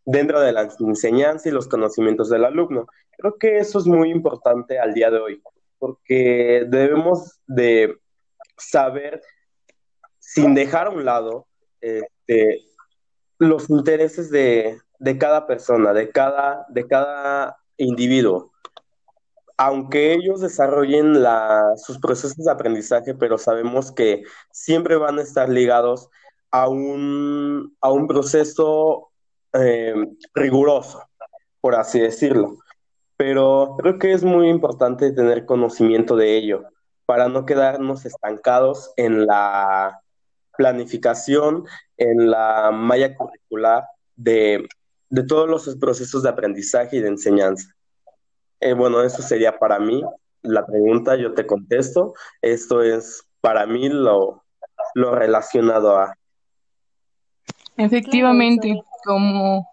dentro 0.08 0.40
de 0.40 0.54
la 0.54 0.70
enseñanza 0.80 1.50
y 1.50 1.52
los 1.52 1.68
conocimientos 1.68 2.30
del 2.30 2.46
alumno. 2.46 2.88
Creo 3.18 3.38
que 3.38 3.58
eso 3.58 3.78
es 3.78 3.86
muy 3.86 4.10
importante 4.10 4.80
al 4.80 4.94
día 4.94 5.12
de 5.12 5.20
hoy, 5.20 5.44
porque 5.80 6.66
debemos 6.70 7.42
de 7.46 8.00
saber, 8.58 9.22
sin 10.18 10.56
dejar 10.56 10.88
a 10.88 10.92
un 10.92 11.04
lado, 11.04 11.46
este, 11.82 12.62
los 13.38 13.70
intereses 13.70 14.32
de, 14.32 14.80
cada 15.20 15.46
persona, 15.46 15.92
de 15.92 16.10
cada, 16.10 16.66
de 16.70 16.88
cada 16.88 17.58
individuo. 17.76 18.54
Aunque 19.58 20.14
ellos 20.14 20.40
desarrollen 20.40 21.22
sus 21.76 22.00
procesos 22.00 22.46
de 22.46 22.52
aprendizaje, 22.52 23.14
pero 23.14 23.38
sabemos 23.38 23.92
que 23.92 24.24
siempre 24.52 24.96
van 24.96 25.20
a 25.20 25.24
estar 25.24 25.50
ligados 25.50 26.10
a 26.52 26.70
un, 26.70 27.76
a 27.82 27.92
un 27.92 28.08
proceso 28.08 29.12
eh, 29.54 29.96
riguroso, 30.34 31.04
por 31.62 31.76
así 31.76 32.00
decirlo. 32.00 32.58
Pero 33.16 33.76
creo 33.80 33.98
que 33.98 34.14
es 34.14 34.24
muy 34.24 34.50
importante 34.50 35.12
tener 35.12 35.46
conocimiento 35.46 36.16
de 36.16 36.38
ello 36.38 36.64
para 37.06 37.30
no 37.30 37.46
quedarnos 37.46 38.06
estancados 38.06 38.92
en 38.98 39.26
la 39.26 40.02
planificación, 40.58 41.66
en 41.96 42.30
la 42.30 42.72
malla 42.72 43.16
curricular 43.16 43.86
de, 44.16 44.68
todos 45.28 45.48
los 45.48 45.76
procesos 45.78 46.24
de 46.24 46.30
aprendizaje 46.30 46.98
y 46.98 47.00
de 47.00 47.08
enseñanza. 47.08 47.74
Eh, 48.60 48.74
bueno, 48.74 49.02
eso 49.02 49.22
sería 49.22 49.58
para 49.58 49.80
mí 49.80 50.04
la 50.42 50.66
pregunta, 50.66 51.16
yo 51.16 51.34
te 51.34 51.46
contesto. 51.46 52.14
Esto 52.42 52.82
es 52.82 53.24
para 53.40 53.66
mí 53.66 53.88
lo, 53.88 54.44
lo 54.96 55.16
relacionado 55.16 55.98
a. 55.98 56.18
Efectivamente, 57.78 58.82
como 59.04 59.68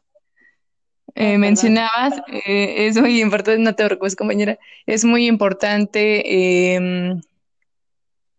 eh, 1.17 1.39
mencionabas, 1.39 2.15
eh, 2.27 2.87
es 2.89 3.01
muy 3.01 3.21
importante, 3.21 3.63
no 3.63 3.75
te 3.75 3.85
preocupes 3.85 4.17
compañera, 4.17 4.59
es 4.85 5.05
muy 5.05 5.29
importante 5.29 6.75
em, 6.75 7.21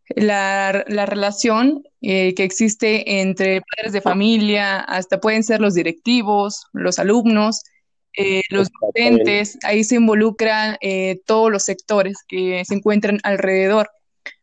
la, 0.10 0.84
relación 1.06 1.84
eh, 2.02 2.34
que 2.36 2.44
existe 2.44 3.22
entre 3.22 3.62
padres 3.62 3.94
de 3.94 4.02
familia, 4.02 4.80
hasta 4.82 5.22
pueden 5.22 5.44
ser 5.44 5.62
los 5.62 5.74
directivos, 5.74 6.66
los 6.74 7.00
alumnos, 7.00 7.64
los 8.50 8.70
docentes, 8.82 9.58
ahí 9.64 9.84
se 9.84 9.96
involucran 9.96 10.78
todos 11.26 11.52
los 11.52 11.66
sectores 11.66 12.24
que 12.26 12.64
se 12.64 12.76
encuentran 12.76 13.20
alrededor 13.24 13.90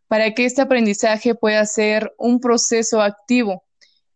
para 0.08 0.34
que 0.34 0.44
este 0.44 0.60
aprendizaje 0.60 1.34
pueda 1.34 1.64
ser 1.64 2.12
un 2.18 2.38
proceso 2.38 3.00
activo 3.00 3.64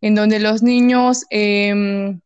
en 0.06 0.14
donde 0.14 0.38
los 0.38 0.62
niños 0.62 1.24
em, 1.30 2.20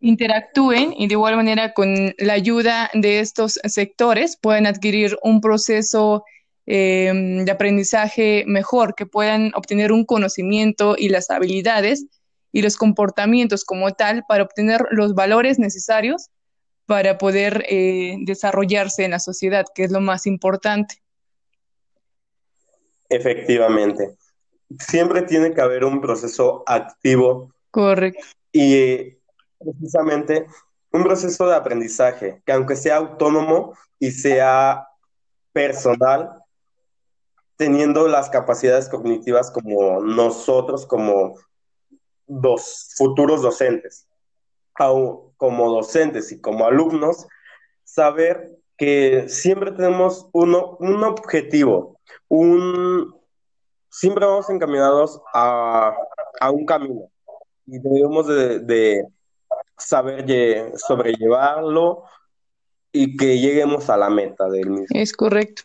interactúen 0.00 0.94
y 0.96 1.08
de 1.08 1.12
igual 1.12 1.36
manera 1.36 1.74
con 1.74 2.14
la 2.16 2.32
ayuda 2.32 2.90
de 2.94 3.20
estos 3.20 3.60
sectores 3.64 4.38
puedan 4.40 4.66
adquirir 4.66 5.18
un 5.22 5.42
proceso 5.42 6.24
em, 6.64 7.44
de 7.44 7.52
aprendizaje 7.52 8.44
mejor, 8.46 8.94
que 8.94 9.04
puedan 9.04 9.52
obtener 9.54 9.92
un 9.92 10.06
conocimiento 10.06 10.96
y 10.96 11.10
las 11.10 11.28
habilidades 11.28 12.06
y 12.50 12.62
los 12.62 12.78
comportamientos 12.78 13.66
como 13.66 13.90
tal 13.90 14.24
para 14.26 14.44
obtener 14.44 14.86
los 14.90 15.14
valores 15.14 15.58
necesarios 15.58 16.30
para 16.86 17.18
poder 17.18 17.66
eh, 17.68 18.16
desarrollarse 18.20 19.04
en 19.04 19.10
la 19.10 19.18
sociedad, 19.18 19.66
que 19.74 19.84
es 19.84 19.92
lo 19.92 20.00
más 20.00 20.26
importante. 20.26 21.02
Efectivamente. 23.10 24.16
Siempre 24.78 25.22
tiene 25.22 25.52
que 25.52 25.60
haber 25.60 25.84
un 25.84 26.00
proceso 26.00 26.62
activo. 26.66 27.52
Correcto. 27.70 28.24
Y 28.52 29.16
precisamente 29.58 30.46
un 30.92 31.02
proceso 31.02 31.48
de 31.48 31.56
aprendizaje, 31.56 32.42
que 32.46 32.52
aunque 32.52 32.76
sea 32.76 32.96
autónomo 32.96 33.76
y 33.98 34.12
sea 34.12 34.86
personal, 35.52 36.44
teniendo 37.56 38.08
las 38.08 38.30
capacidades 38.30 38.88
cognitivas 38.88 39.50
como 39.50 40.00
nosotros, 40.00 40.86
como 40.86 41.34
dos 42.26 42.94
futuros 42.96 43.42
docentes, 43.42 44.06
como 44.72 45.34
docentes 45.72 46.32
y 46.32 46.40
como 46.40 46.66
alumnos, 46.66 47.26
saber 47.84 48.56
que 48.76 49.28
siempre 49.28 49.72
tenemos 49.72 50.28
uno, 50.32 50.76
un 50.80 51.04
objetivo, 51.04 52.00
un, 52.28 53.14
siempre 53.94 54.26
vamos 54.26 54.50
encaminados 54.50 55.20
a, 55.32 55.94
un 56.52 56.66
camino 56.66 57.08
y 57.66 57.78
debemos 57.78 58.26
de, 58.26 59.06
saber 59.76 60.72
sobrellevarlo 60.76 62.04
y 62.92 63.16
que 63.16 63.38
lleguemos 63.38 63.88
a 63.90 63.96
la 63.96 64.10
meta 64.10 64.48
del 64.48 64.70
mismo. 64.70 64.86
Es 64.90 65.12
correcto. 65.12 65.62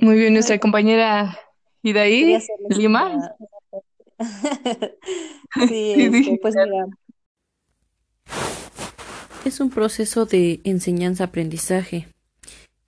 Muy 0.00 0.16
bien, 0.16 0.34
nuestra 0.34 0.58
compañera 0.58 1.36
Idaí 1.82 2.38
Lima. 2.68 3.34
sí, 5.68 5.94
este, 5.96 6.38
pues 6.40 6.54
mira. 6.56 6.86
Es 9.44 9.60
un 9.60 9.70
proceso 9.70 10.26
de 10.26 10.60
enseñanza-aprendizaje 10.64 12.08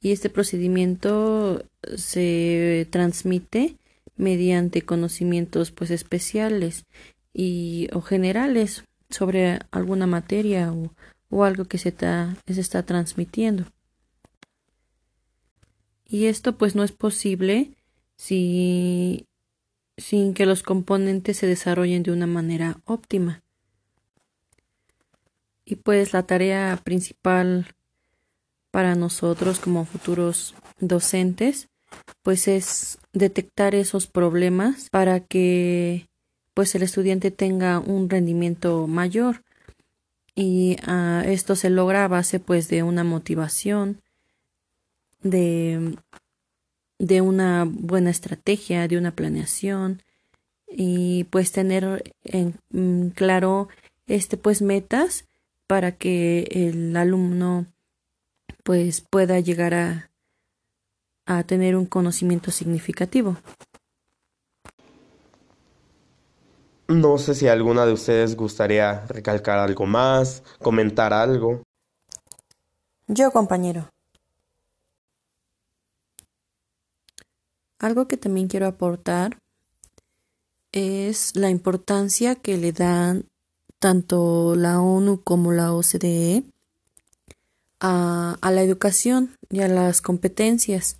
y 0.00 0.12
este 0.12 0.30
procedimiento 0.30 1.64
se 1.96 2.86
transmite 2.90 3.76
mediante 4.16 4.82
conocimientos 4.82 5.70
pues 5.70 5.90
especiales 5.90 6.84
y 7.32 7.88
o 7.92 8.00
generales 8.00 8.84
sobre 9.10 9.60
alguna 9.70 10.06
materia 10.06 10.72
o, 10.72 10.92
o 11.28 11.44
algo 11.44 11.66
que 11.66 11.78
se, 11.78 11.94
se 11.96 12.60
está 12.60 12.82
transmitiendo. 12.84 13.64
Y 16.06 16.26
esto 16.26 16.56
pues 16.56 16.74
no 16.74 16.82
es 16.82 16.92
posible 16.92 17.70
si 18.16 19.26
sin 19.96 20.34
que 20.34 20.46
los 20.46 20.62
componentes 20.62 21.36
se 21.36 21.46
desarrollen 21.46 22.02
de 22.02 22.10
una 22.10 22.26
manera 22.26 22.80
óptima. 22.84 23.42
Y 25.64 25.76
pues 25.76 26.12
la 26.12 26.24
tarea 26.24 26.80
principal 26.82 27.74
para 28.70 28.94
nosotros 28.94 29.58
como 29.60 29.84
futuros 29.84 30.54
docentes 30.78 31.68
pues 32.22 32.48
es 32.48 32.98
detectar 33.12 33.74
esos 33.74 34.06
problemas 34.06 34.88
para 34.90 35.20
que 35.20 36.06
pues 36.54 36.74
el 36.74 36.82
estudiante 36.82 37.30
tenga 37.30 37.78
un 37.78 38.10
rendimiento 38.10 38.86
mayor. 38.86 39.42
Y 40.34 40.76
ah, 40.86 41.22
esto 41.26 41.56
se 41.56 41.70
logra 41.70 42.04
a 42.04 42.08
base 42.08 42.40
pues 42.40 42.68
de 42.68 42.82
una 42.82 43.04
motivación 43.04 44.00
de 45.22 45.96
de 46.98 47.22
una 47.22 47.66
buena 47.66 48.10
estrategia, 48.10 48.86
de 48.86 48.98
una 48.98 49.12
planeación 49.12 50.02
y 50.68 51.24
pues 51.24 51.50
tener 51.50 52.14
en 52.24 52.54
mm, 52.70 53.08
claro 53.08 53.68
este 54.06 54.36
pues 54.36 54.60
metas 54.60 55.24
para 55.66 55.92
que 55.92 56.46
el 56.50 56.94
alumno 56.96 57.66
pues 58.62 59.00
pueda 59.00 59.40
llegar 59.40 59.74
a, 59.74 60.10
a 61.26 61.42
tener 61.44 61.76
un 61.76 61.86
conocimiento 61.86 62.50
significativo. 62.50 63.36
No 66.88 67.18
sé 67.18 67.36
si 67.36 67.46
alguna 67.46 67.86
de 67.86 67.92
ustedes 67.92 68.34
gustaría 68.34 69.06
recalcar 69.06 69.58
algo 69.58 69.86
más, 69.86 70.42
comentar 70.60 71.12
algo. 71.12 71.62
Yo, 73.06 73.30
compañero. 73.30 73.88
Algo 77.78 78.08
que 78.08 78.16
también 78.16 78.48
quiero 78.48 78.66
aportar 78.66 79.38
es 80.72 81.36
la 81.36 81.50
importancia 81.50 82.34
que 82.34 82.56
le 82.56 82.72
dan 82.72 83.24
tanto 83.78 84.54
la 84.54 84.80
ONU 84.80 85.22
como 85.22 85.52
la 85.52 85.72
OCDE 85.72 86.44
a, 87.80 88.38
la 88.42 88.62
educación 88.62 89.36
y 89.48 89.60
a 89.60 89.68
las 89.68 90.02
competencias. 90.02 90.98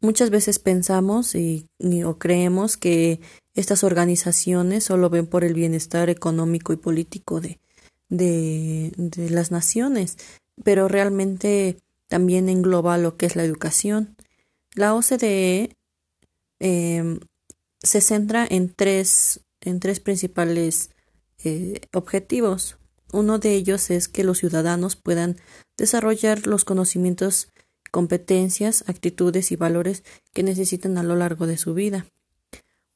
Muchas 0.00 0.30
veces 0.30 0.58
pensamos 0.58 1.34
y, 1.34 1.68
o 2.04 2.18
creemos 2.18 2.76
que 2.76 3.20
estas 3.54 3.84
organizaciones 3.84 4.84
solo 4.84 5.10
ven 5.10 5.26
por 5.26 5.44
el 5.44 5.54
bienestar 5.54 6.10
económico 6.10 6.72
y 6.72 6.76
político 6.76 7.40
de, 7.40 7.60
de, 8.08 9.30
las 9.30 9.50
naciones, 9.50 10.18
pero 10.64 10.88
realmente 10.88 11.78
también 12.08 12.48
engloba 12.48 12.98
lo 12.98 13.16
que 13.16 13.26
es 13.26 13.36
la 13.36 13.44
educación. 13.44 14.16
La 14.74 14.94
OCDE 14.94 15.76
em, 16.58 17.20
se 17.82 18.00
centra 18.00 18.46
en 18.48 18.72
tres, 18.74 19.40
en 19.60 19.80
tres 19.80 20.00
principales 20.00 20.90
eh, 21.44 21.80
objetivos. 21.92 22.76
Uno 23.12 23.38
de 23.38 23.54
ellos 23.54 23.90
es 23.90 24.08
que 24.08 24.24
los 24.24 24.38
ciudadanos 24.38 24.96
puedan 24.96 25.36
desarrollar 25.76 26.46
los 26.46 26.64
conocimientos, 26.64 27.48
competencias, 27.90 28.84
actitudes 28.88 29.52
y 29.52 29.56
valores 29.56 30.02
que 30.32 30.42
necesitan 30.42 30.96
a 30.96 31.02
lo 31.02 31.14
largo 31.14 31.46
de 31.46 31.58
su 31.58 31.74
vida. 31.74 32.06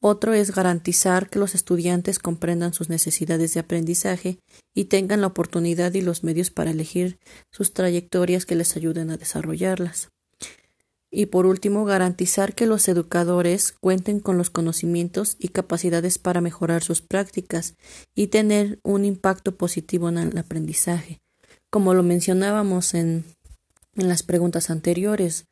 Otro 0.01 0.33
es 0.33 0.55
garantizar 0.55 1.29
que 1.29 1.39
los 1.39 1.55
estudiantes 1.55 2.19
comprendan 2.19 2.73
sus 2.73 2.89
necesidades 2.89 3.53
de 3.55 3.61
aprendizaje 3.61 4.39
y 4.75 4.85
tengan 4.85 5.21
la 5.21 5.27
oportunidad 5.27 5.93
y 5.95 6.01
los 6.01 6.25
medios 6.25 6.51
para 6.51 6.71
elegir 6.71 7.19
sus 7.51 7.73
trayectorias 7.73 8.47
que 8.47 8.55
les 8.55 8.77
ayuden 8.77 9.11
a 9.11 9.17
desarrollarlas. 9.17 10.09
Y 11.11 11.27
por 11.27 11.47
último, 11.47 11.85
garantizar 11.85 12.55
que 12.55 12.67
los 12.67 12.89
educadores 12.89 13.73
cuenten 13.73 14.21
con 14.21 14.39
los 14.39 14.51
conocimientos 14.51 15.37
y 15.39 15.49
capacidades 15.49 16.19
para 16.19 16.41
mejorar 16.41 16.83
sus 16.83 17.01
prácticas 17.01 17.75
y 18.15 18.27
tener 18.27 18.81
un 18.83 19.05
impacto 19.05 19.57
positivo 19.57 20.09
en 20.09 20.19
el 20.19 20.39
aprendizaje. 20.39 21.21
Como 21.71 21.95
lo 21.95 22.03
mencionábamos 22.03 22.95
en, 22.95 23.25
en 23.95 24.09
las 24.09 24.23
preguntas 24.23 24.69
anteriores, 24.71 25.47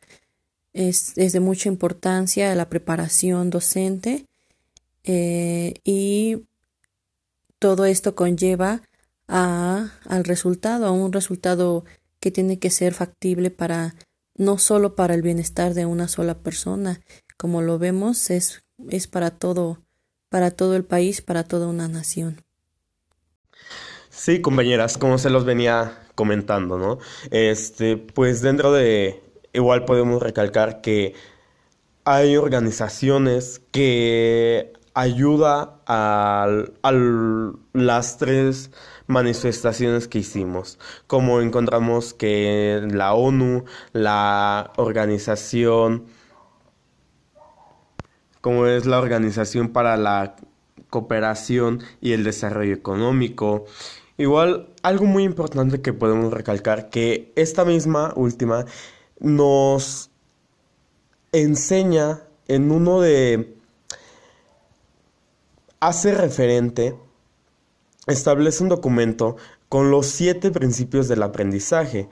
es, 0.75 1.15
de 1.15 1.41
mucha 1.41 1.69
importancia 1.69 2.55
la 2.55 2.69
preparación 2.69 3.49
docente 3.49 4.27
eh, 5.05 5.75
y 5.85 6.45
todo 7.59 7.85
esto 7.85 8.15
conlleva 8.15 8.83
a, 9.29 9.93
al 10.05 10.25
resultado, 10.25 10.87
a 10.87 10.91
un 10.91 11.13
resultado 11.13 11.85
que 12.21 12.31
tiene 12.31 12.59
que 12.59 12.71
ser 12.71 12.93
factible 12.93 13.51
para 13.51 13.95
no 14.37 14.59
solo 14.59 14.95
para 14.95 15.15
el 15.15 15.23
bienestar 15.23 15.75
de 15.75 15.87
una 15.87 16.09
sola 16.09 16.35
persona, 16.35 17.01
como 17.37 17.63
lo 17.63 17.79
vemos, 17.79 18.31
es, 18.31 18.65
es 18.91 19.07
para 19.07 19.31
todo, 19.31 19.83
para 20.29 20.51
todo 20.51 20.77
el 20.77 20.85
país, 20.85 21.23
para 21.23 21.45
toda 21.45 21.67
una 21.69 21.89
nación. 21.89 22.45
Sí, 24.11 24.41
compañeras, 24.41 24.97
como 24.97 25.19
se 25.19 25.31
los 25.31 25.45
venía 25.45 25.99
comentando, 26.15 26.79
¿no? 26.79 26.99
Este, 27.31 27.97
pues 27.97 28.43
dentro 28.43 28.73
de 28.73 29.23
igual 29.53 29.85
podemos 29.85 30.23
recalcar 30.23 30.81
que 30.81 31.15
hay 32.05 32.37
organizaciones 32.37 33.61
que 33.73 34.73
ayuda 34.95 35.81
a, 35.87 36.47
a 36.83 36.93
las 37.73 38.19
tres 38.19 38.71
manifestaciones 39.07 40.09
que 40.09 40.19
hicimos, 40.19 40.79
como 41.07 41.41
encontramos 41.41 42.15
que 42.15 42.87
la 42.91 43.15
ONU, 43.15 43.65
la 43.93 44.73
organización, 44.77 46.05
como 48.41 48.67
es 48.67 48.87
la 48.87 48.99
Organización 48.99 49.71
para 49.71 49.97
la 49.97 50.37
Cooperación 50.91 51.83
y 52.01 52.13
el 52.13 52.25
Desarrollo 52.25 52.75
Económico, 52.75 53.67
Igual, 54.17 54.69
algo 54.83 55.07
muy 55.07 55.25
importante 55.25 55.83
que 55.83 55.93
podemos 55.93 56.33
recalcar, 56.33 56.89
que 56.89 57.33
esta 57.35 57.65
misma 57.65 58.13
última 58.15 58.65
nos 59.19 60.11
enseña 61.33 62.23
en 62.47 62.71
uno 62.71 63.01
de... 63.01 63.57
hace 65.81 66.15
referente 66.15 66.95
establece 68.07 68.63
un 68.63 68.69
documento 68.69 69.37
con 69.69 69.91
los 69.91 70.07
siete 70.07 70.51
principios 70.51 71.09
del 71.09 71.23
aprendizaje. 71.23 72.09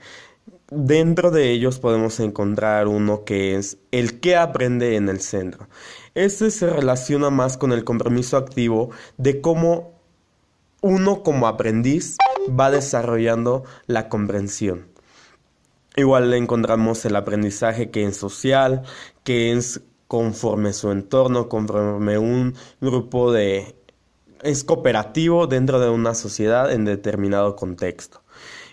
Dentro 0.69 1.31
de 1.31 1.51
ellos 1.51 1.79
podemos 1.79 2.19
encontrar 2.19 2.87
uno 2.87 3.23
que 3.25 3.55
es 3.55 3.77
el 3.91 4.19
que 4.19 4.35
aprende 4.35 4.95
en 4.95 5.09
el 5.09 5.21
centro. 5.21 5.67
Este 6.15 6.51
se 6.51 6.69
relaciona 6.69 7.29
más 7.29 7.57
con 7.57 7.71
el 7.71 7.83
compromiso 7.83 8.37
activo 8.37 8.89
de 9.17 9.41
cómo 9.41 9.93
uno 10.81 11.23
como 11.23 11.47
aprendiz 11.47 12.17
va 12.49 12.71
desarrollando 12.71 13.63
la 13.87 14.09
comprensión. 14.09 14.87
Igual 15.95 16.31
le 16.31 16.37
encontramos 16.37 17.05
el 17.05 17.15
aprendizaje 17.15 17.91
que 17.91 18.03
es 18.05 18.17
social, 18.17 18.81
que 19.23 19.53
es 19.53 19.81
conforme 20.07 20.73
su 20.73 20.91
entorno, 20.91 21.49
conforme 21.49 22.17
un 22.17 22.55
grupo 22.81 23.31
de... 23.31 23.75
es 24.43 24.63
cooperativo 24.63 25.47
dentro 25.47 25.79
de 25.79 25.89
una 25.89 26.13
sociedad 26.13 26.71
en 26.71 26.85
determinado 26.85 27.55
contexto. 27.55 28.21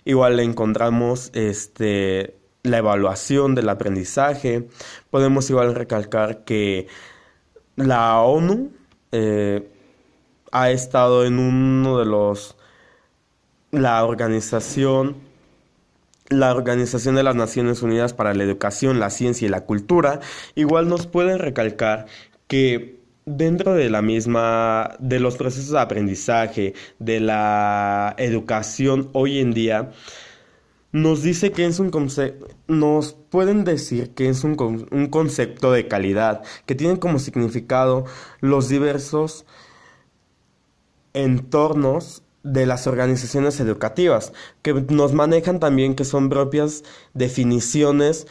Igual 0.04 0.40
encontramos 0.40 1.30
este, 1.35 2.37
la 2.62 2.78
evaluación 2.78 3.54
del 3.54 3.68
aprendizaje. 3.68 4.68
Podemos 5.11 5.48
igual 5.50 5.74
recalcar 5.74 6.44
que 6.44 6.88
la 7.76 8.20
ONU 8.20 8.70
eh, 9.12 9.68
ha 10.52 10.70
estado 10.70 11.24
en 11.24 11.38
uno 11.38 11.98
de 11.98 12.04
los... 12.06 12.56
la 13.70 14.04
organización 14.04 15.30
la 16.30 16.54
Organización 16.54 17.16
de 17.16 17.24
las 17.24 17.35
Naciones 17.35 17.83
Unidas 17.83 18.14
para 18.14 18.35
la 18.35 18.44
Educación, 18.44 19.00
la 19.00 19.11
Ciencia 19.11 19.46
y 19.46 19.50
la 19.50 19.64
Cultura, 19.64 20.20
igual 20.54 20.88
nos 20.88 21.09
pueden 21.09 21.40
recalcar 21.40 22.06
que 22.46 22.99
dentro 23.26 23.74
de 23.74 23.90
la 23.90 24.02
misma, 24.02 24.96
de 24.98 25.20
los 25.20 25.37
procesos 25.37 25.70
de 25.70 25.80
aprendizaje, 25.80 26.74
de 26.98 27.20
la 27.20 28.14
educación 28.18 29.11
hoy 29.12 29.38
en 29.38 29.52
día, 29.52 29.90
nos 30.92 31.22
dice 31.22 31.52
que 31.52 31.66
es 31.66 31.78
un 31.78 31.90
concepto, 31.90 32.48
nos 32.66 33.12
pueden 33.12 33.64
decir 33.64 34.11
que 34.14 34.28
es 34.28 34.42
un, 34.42 34.56
un 34.90 35.06
concepto 35.06 35.72
de 35.72 35.87
calidad, 35.87 36.42
que 36.66 36.74
tiene 36.74 36.98
como 36.98 37.18
significado 37.18 38.06
los 38.40 38.68
diversos 38.68 39.46
entornos 41.12 42.22
de 42.42 42.66
las 42.66 42.87
organizaciones 42.87 43.61
educativas, 43.61 44.33
que 44.62 44.72
nos 44.72 45.12
manejan 45.12 45.61
también 45.61 45.94
que 45.94 46.04
son 46.04 46.28
propias 46.28 46.83
definiciones, 47.14 48.26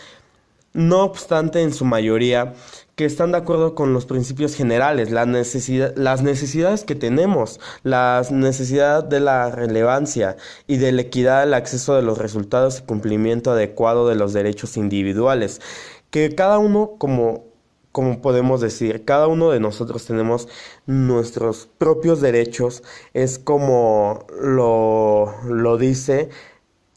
no 0.73 1.03
obstante 1.03 1.61
en 1.61 1.73
su 1.73 1.85
mayoría, 1.85 2.53
que 2.99 3.05
están 3.05 3.31
de 3.31 3.37
acuerdo 3.37 3.75
con 3.75 3.93
los 3.93 4.05
principios 4.05 4.55
generales, 4.55 5.09
necesidad, 5.09 5.95
las 5.95 6.21
necesidades 6.21 6.83
que 6.83 6.95
tenemos, 6.95 7.61
la 7.81 8.21
necesidad 8.29 9.05
de 9.05 9.21
la 9.21 9.49
relevancia 9.51 10.35
y 10.67 10.75
de 10.75 10.91
la 10.91 11.03
equidad 11.03 11.43
al 11.43 11.53
acceso 11.53 11.95
de 11.95 12.01
los 12.01 12.17
resultados 12.17 12.79
y 12.79 12.81
cumplimiento 12.83 13.51
adecuado 13.51 14.09
de 14.09 14.15
los 14.15 14.33
derechos 14.33 14.75
individuales, 14.75 15.61
que 16.09 16.35
cada 16.35 16.57
uno 16.57 16.95
como 16.97 17.45
como 17.93 18.21
podemos 18.21 18.59
decir, 18.59 19.05
cada 19.05 19.27
uno 19.27 19.49
de 19.49 19.61
nosotros 19.61 20.05
tenemos 20.05 20.49
nuestros 20.85 21.69
propios 21.77 22.19
derechos, 22.19 22.83
es 23.13 23.39
como 23.39 24.27
lo, 24.41 25.33
lo 25.47 25.77
dice 25.77 26.29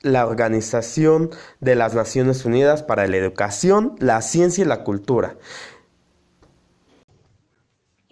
la 0.03 0.27
Organización 0.27 1.31
de 1.61 1.77
las 1.77 1.95
Naciones 1.95 2.45
Unidas 2.45 2.83
para 2.83 3.07
la 3.07 3.17
Educación, 3.17 3.95
la 3.99 4.21
Ciencia 4.21 4.65
y 4.65 4.67
la 4.67 4.83
Cultura. 4.85 5.37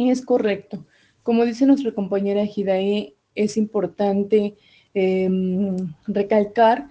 Es 0.08 0.24
correcto. 0.24 0.86
Como 1.22 1.44
dice 1.44 1.66
nuestra 1.66 1.92
compañera 1.92 2.44
Hidae, 2.44 3.14
es 3.34 3.58
importante 3.58 4.56
em, 4.94 5.76
recalcar 6.06 6.88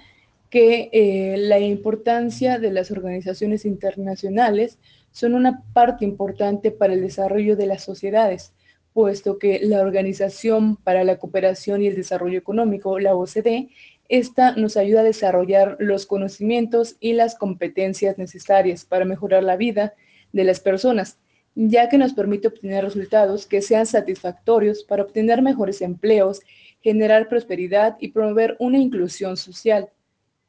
que 0.52 0.90
eh, 0.94 1.38
la 1.38 1.60
importancia 1.60 2.60
de 2.60 2.72
las 2.72 2.92
organizaciones 2.92 3.66
internacionales 3.66 4.78
son 5.12 5.34
una 5.34 5.64
parte 5.74 6.06
importante 6.06 6.70
para 6.70 6.94
el 6.94 7.02
desarrollo 7.02 7.56
de 7.56 7.66
las 7.66 7.84
sociedades, 7.84 8.54
puesto 8.94 9.40
que 9.40 9.60
la 9.64 9.82
Organización 9.82 10.76
para 10.76 11.04
la 11.04 11.18
Cooperación 11.18 11.82
y 11.82 11.88
el 11.88 11.96
Desarrollo 11.96 12.38
Económico, 12.38 13.00
la 13.00 13.16
OCDE, 13.16 13.70
esta 14.08 14.56
nos 14.56 14.78
ayuda 14.78 15.02
a 15.02 15.04
desarrollar 15.04 15.78
los 15.80 16.06
conocimientos 16.06 16.96
y 17.00 17.14
las 17.14 17.36
competencias 17.36 18.20
necesarias 18.20 18.86
para 18.86 19.06
mejorar 19.06 19.44
la 19.44 19.56
vida 19.56 19.94
de 20.32 20.44
las 20.44 20.60
personas, 20.60 21.18
ya 21.68 21.90
que 21.90 21.98
nos 21.98 22.14
permite 22.14 22.48
obtener 22.48 22.86
resultados 22.86 23.46
que 23.46 23.62
sean 23.62 23.86
satisfactorios 23.86 24.86
para 24.86 25.04
obtener 25.04 25.42
mejores 25.42 25.82
empleos, 25.82 26.40
generar 26.80 27.28
prosperidad 27.28 27.98
y 28.00 28.12
promover 28.12 28.56
una 28.60 28.78
inclusión 28.78 29.36
social. 29.36 29.90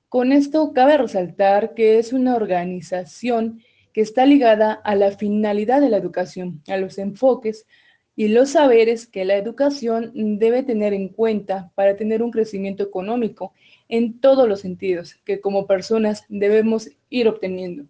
Con 0.08 0.30
esto 0.30 0.72
cabe 0.72 0.96
resaltar 0.98 1.74
que 1.74 1.98
es 1.98 2.12
una 2.12 2.36
organización 2.36 3.60
que 3.92 4.02
está 4.02 4.24
ligada 4.24 4.72
a 4.72 4.94
la 4.94 5.10
finalidad 5.10 5.80
de 5.80 5.88
la 5.88 5.96
educación, 5.96 6.62
a 6.68 6.76
los 6.76 6.96
enfoques 6.96 7.66
y 8.14 8.28
los 8.28 8.50
saberes 8.50 9.08
que 9.08 9.24
la 9.24 9.34
educación 9.34 10.12
debe 10.14 10.62
tener 10.62 10.92
en 10.92 11.08
cuenta 11.08 11.72
para 11.74 11.96
tener 11.96 12.22
un 12.22 12.30
crecimiento 12.30 12.84
económico 12.84 13.52
en 13.88 14.20
todos 14.20 14.48
los 14.48 14.60
sentidos 14.60 15.16
que 15.24 15.40
como 15.40 15.66
personas 15.66 16.24
debemos 16.28 16.88
ir 17.08 17.26
obteniendo. 17.26 17.86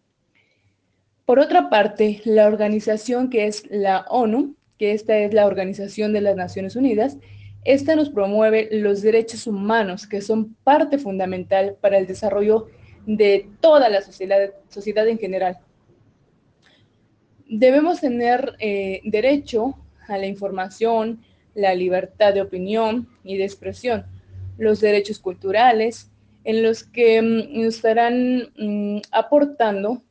Por 1.25 1.39
otra 1.39 1.71
parte, 1.71 2.21
la 2.25 2.47
organización 2.47 3.31
que 3.31 3.47
es 3.47 3.65
la 3.71 4.05
ONU, 4.09 4.57
que 4.79 4.93
esta 4.93 5.19
es 5.19 5.35
la 5.35 5.47
Organización 5.47 6.13
de 6.13 6.23
las 6.23 6.37
Naciones 6.37 6.75
Unidas, 6.75 7.19
esta 7.65 7.95
nos 7.95 8.09
promueve 8.09 8.69
los 8.73 9.03
derechos 9.03 9.47
humanos, 9.47 10.07
que 10.07 10.23
son 10.23 10.55
parte 10.65 10.99
fundamental 10.99 11.77
para 11.81 11.99
el 11.99 12.07
desarrollo 12.07 12.69
de 13.07 13.49
toda 13.61 13.89
la 13.89 14.01
sociedad, 14.01 15.09
en 15.09 15.19
general. 15.19 15.59
Debemos 17.47 18.01
tener 18.01 18.55
eh, 18.59 19.03
derecho 19.05 19.77
a 20.09 20.17
la 20.17 20.27
información, 20.27 21.23
la 21.55 21.75
libertad 21.75 22.33
de 22.33 22.41
opinión 22.41 23.09
y 23.25 23.37
de 23.37 23.45
expresión, 23.45 24.07
los 24.57 24.81
derechos 24.81 25.19
culturales, 25.19 26.11
en 26.45 26.63
los 26.63 26.85
que 26.85 27.21
mm, 27.21 27.61
nos 27.63 27.77
estarán 27.77 28.49
mm, 28.57 29.01
aportando 29.13 30.03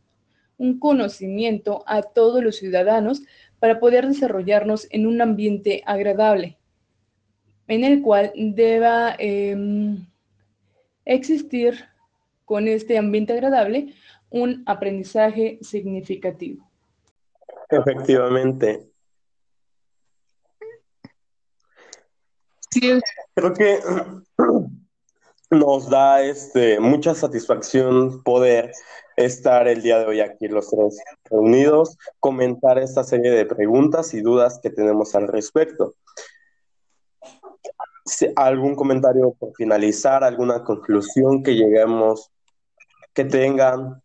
un 0.59 0.77
conocimiento 0.77 1.83
a 1.87 2.03
todos 2.03 2.43
los 2.43 2.57
ciudadanos 2.57 3.23
para 3.59 3.79
poder 3.79 4.07
desarrollarnos 4.07 4.87
en 4.91 5.07
un 5.07 5.21
ambiente 5.21 5.81
agradable, 5.85 6.59
en 7.67 7.83
el 7.83 8.01
cual 8.01 8.31
deba 8.35 9.15
em, 9.17 10.05
existir 11.05 11.85
con 12.45 12.67
este 12.67 12.97
ambiente 12.97 13.33
agradable 13.33 13.95
un 14.29 14.63
aprendizaje 14.65 15.57
significativo. 15.61 16.69
Efectivamente. 17.69 18.85
Sí. 22.71 22.99
Creo 23.33 23.53
que 23.53 23.79
nos 25.49 25.89
da 25.89 26.21
este, 26.23 26.79
mucha 26.79 27.15
satisfacción 27.15 28.23
poder 28.23 28.71
estar 29.15 29.67
el 29.67 29.81
día 29.81 29.99
de 29.99 30.05
hoy 30.05 30.19
aquí 30.21 30.47
los 30.47 30.69
tres 30.69 30.99
reunidos, 31.29 31.97
comentar 32.19 32.77
esta 32.77 33.03
serie 33.03 33.31
de 33.31 33.45
preguntas 33.45 34.13
y 34.13 34.21
dudas 34.21 34.59
que 34.61 34.69
tenemos 34.69 35.15
al 35.15 35.27
respecto. 35.27 35.95
¿Algún 38.35 38.75
comentario 38.75 39.35
por 39.37 39.53
finalizar? 39.55 40.23
¿Alguna 40.23 40.63
conclusión 40.63 41.43
que 41.43 41.55
lleguemos, 41.55 42.31
que 43.13 43.25
tengan? 43.25 44.01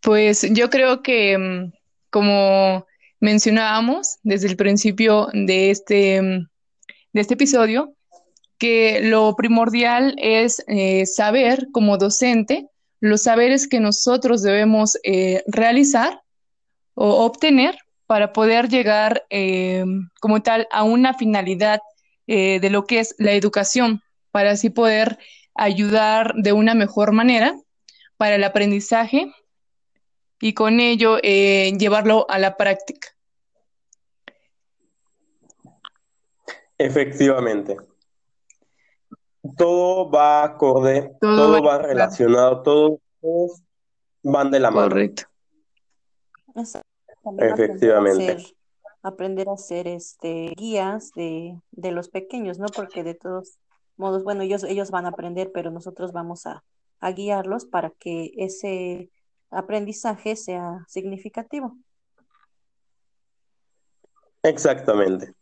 Pues 0.00 0.46
yo 0.52 0.70
creo 0.70 1.02
que 1.02 1.36
mm, 1.36 1.72
como 2.10 2.86
mencionábamos 3.20 4.18
desde 4.22 4.48
el 4.48 4.56
principio 4.56 5.28
de 5.32 5.70
este, 5.70 6.20
de 6.22 7.20
este 7.20 7.34
episodio, 7.34 7.94
que 8.58 9.00
lo 9.02 9.34
primordial 9.36 10.14
es 10.18 10.64
eh, 10.66 11.06
saber 11.06 11.68
como 11.72 11.98
docente 11.98 12.68
los 13.00 13.22
saberes 13.22 13.68
que 13.68 13.80
nosotros 13.80 14.42
debemos 14.42 14.98
eh, 15.04 15.44
realizar 15.46 16.22
o 16.94 17.24
obtener 17.24 17.78
para 18.06 18.32
poder 18.32 18.68
llegar 18.68 19.24
eh, 19.30 19.84
como 20.20 20.42
tal 20.42 20.66
a 20.70 20.82
una 20.82 21.14
finalidad 21.14 21.80
de 22.26 22.68
lo 22.70 22.84
que 22.84 23.00
es 23.00 23.14
la 23.16 23.32
educación, 23.32 24.02
para 24.30 24.50
así 24.50 24.68
poder 24.68 25.18
ayudar 25.54 26.34
de 26.36 26.52
una 26.52 26.74
mejor 26.74 27.12
manera 27.12 27.54
para 28.18 28.34
el 28.34 28.44
aprendizaje 28.44 29.32
y 30.40 30.54
con 30.54 30.80
ello 30.80 31.18
eh, 31.22 31.72
llevarlo 31.78 32.26
a 32.28 32.38
la 32.38 32.56
práctica. 32.56 33.08
Efectivamente. 36.76 37.76
Todo 39.56 40.10
va 40.10 40.44
acorde, 40.44 41.16
todo, 41.20 41.62
va, 41.62 41.78
relacionado, 41.78 42.62
todos, 42.62 43.62
van 44.22 44.50
de 44.50 44.60
la 44.60 44.70
mano. 44.70 44.88
Correcto. 44.88 45.22
Efectivamente. 47.38 48.54
aprender 49.02 49.48
a 49.48 49.56
ser 49.56 49.86
este, 49.86 50.54
guías 50.56 51.12
de, 51.14 51.60
de 51.70 51.92
los 51.92 52.08
pequeños, 52.08 52.58
¿no? 52.58 52.66
Porque 52.66 53.02
de 53.02 53.14
todos 53.14 53.58
modos, 53.96 54.24
bueno, 54.24 54.42
ellos, 54.42 54.64
ellos 54.64 54.90
van 54.90 55.06
a 55.06 55.10
aprender, 55.10 55.50
pero 55.52 55.70
nosotros 55.70 56.12
vamos 56.12 56.46
a, 56.46 56.64
a 57.00 57.12
guiarlos 57.12 57.64
para 57.64 57.90
que 57.90 58.32
ese 58.36 59.10
aprendizaje 59.50 60.36
sea 60.36 60.84
significativo. 60.88 61.76
Exactamente. 64.42 65.32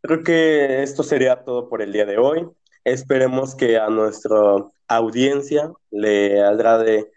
Creo 0.00 0.22
que 0.22 0.82
esto 0.82 1.02
sería 1.02 1.44
todo 1.44 1.68
por 1.68 1.82
el 1.82 1.92
día 1.92 2.04
de 2.04 2.18
hoy. 2.18 2.48
Esperemos 2.86 3.56
que 3.56 3.76
a 3.76 3.88
nuestra 3.88 4.38
audiencia 4.86 5.72
le 5.90 6.40
agrade 6.40 7.10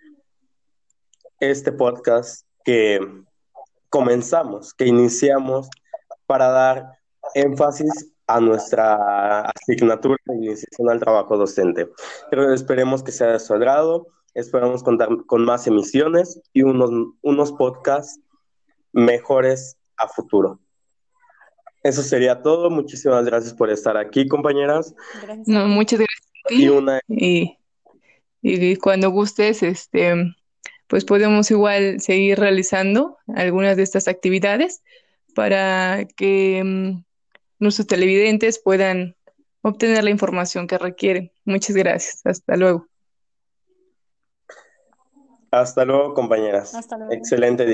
este 1.39 1.71
podcast 1.71 2.43
que 2.65 2.99
comenzamos, 3.91 4.73
que 4.73 4.87
iniciamos 4.87 5.69
para 6.25 6.47
dar 6.47 6.99
énfasis 7.35 8.11
a 8.25 8.39
nuestra 8.39 9.41
asignatura 9.41 10.17
de 10.25 10.37
iniciación 10.37 10.89
al 10.89 10.99
trabajo 10.99 11.37
docente. 11.37 11.87
Pero 12.31 12.51
esperemos 12.51 13.03
que 13.03 13.11
sea 13.11 13.33
de 13.33 13.39
su 13.39 13.53
agrado, 13.53 14.07
esperamos 14.33 14.81
contar 14.81 15.09
con 15.27 15.45
más 15.45 15.67
emisiones 15.67 16.41
y 16.51 16.63
unos, 16.63 16.89
unos 17.21 17.51
podcasts 17.51 18.19
mejores 18.91 19.77
a 19.97 20.07
futuro. 20.07 20.59
Eso 21.83 22.03
sería 22.03 22.41
todo. 22.41 22.69
Muchísimas 22.69 23.25
gracias 23.25 23.53
por 23.53 23.69
estar 23.69 23.97
aquí, 23.97 24.27
compañeras. 24.27 24.93
No, 25.45 25.67
muchas 25.67 25.99
gracias. 25.99 27.01
Y, 27.07 27.57
y, 28.41 28.75
cuando 28.77 29.11
gustes, 29.11 29.63
este, 29.63 30.35
pues 30.87 31.05
podemos 31.05 31.51
igual 31.51 32.01
seguir 32.01 32.39
realizando 32.39 33.17
algunas 33.35 33.77
de 33.77 33.83
estas 33.83 34.07
actividades 34.07 34.81
para 35.35 36.05
que 36.15 36.61
mm, 36.63 37.03
nuestros 37.59 37.87
televidentes 37.87 38.59
puedan 38.59 39.15
obtener 39.61 40.03
la 40.03 40.09
información 40.09 40.67
que 40.67 40.77
requieren. 40.77 41.31
Muchas 41.45 41.75
gracias. 41.75 42.21
Hasta 42.25 42.55
luego. 42.55 42.87
Hasta 45.51 45.83
luego, 45.85 46.13
compañeras. 46.13 46.73
Excelente 47.11 47.63
día. 47.63 47.67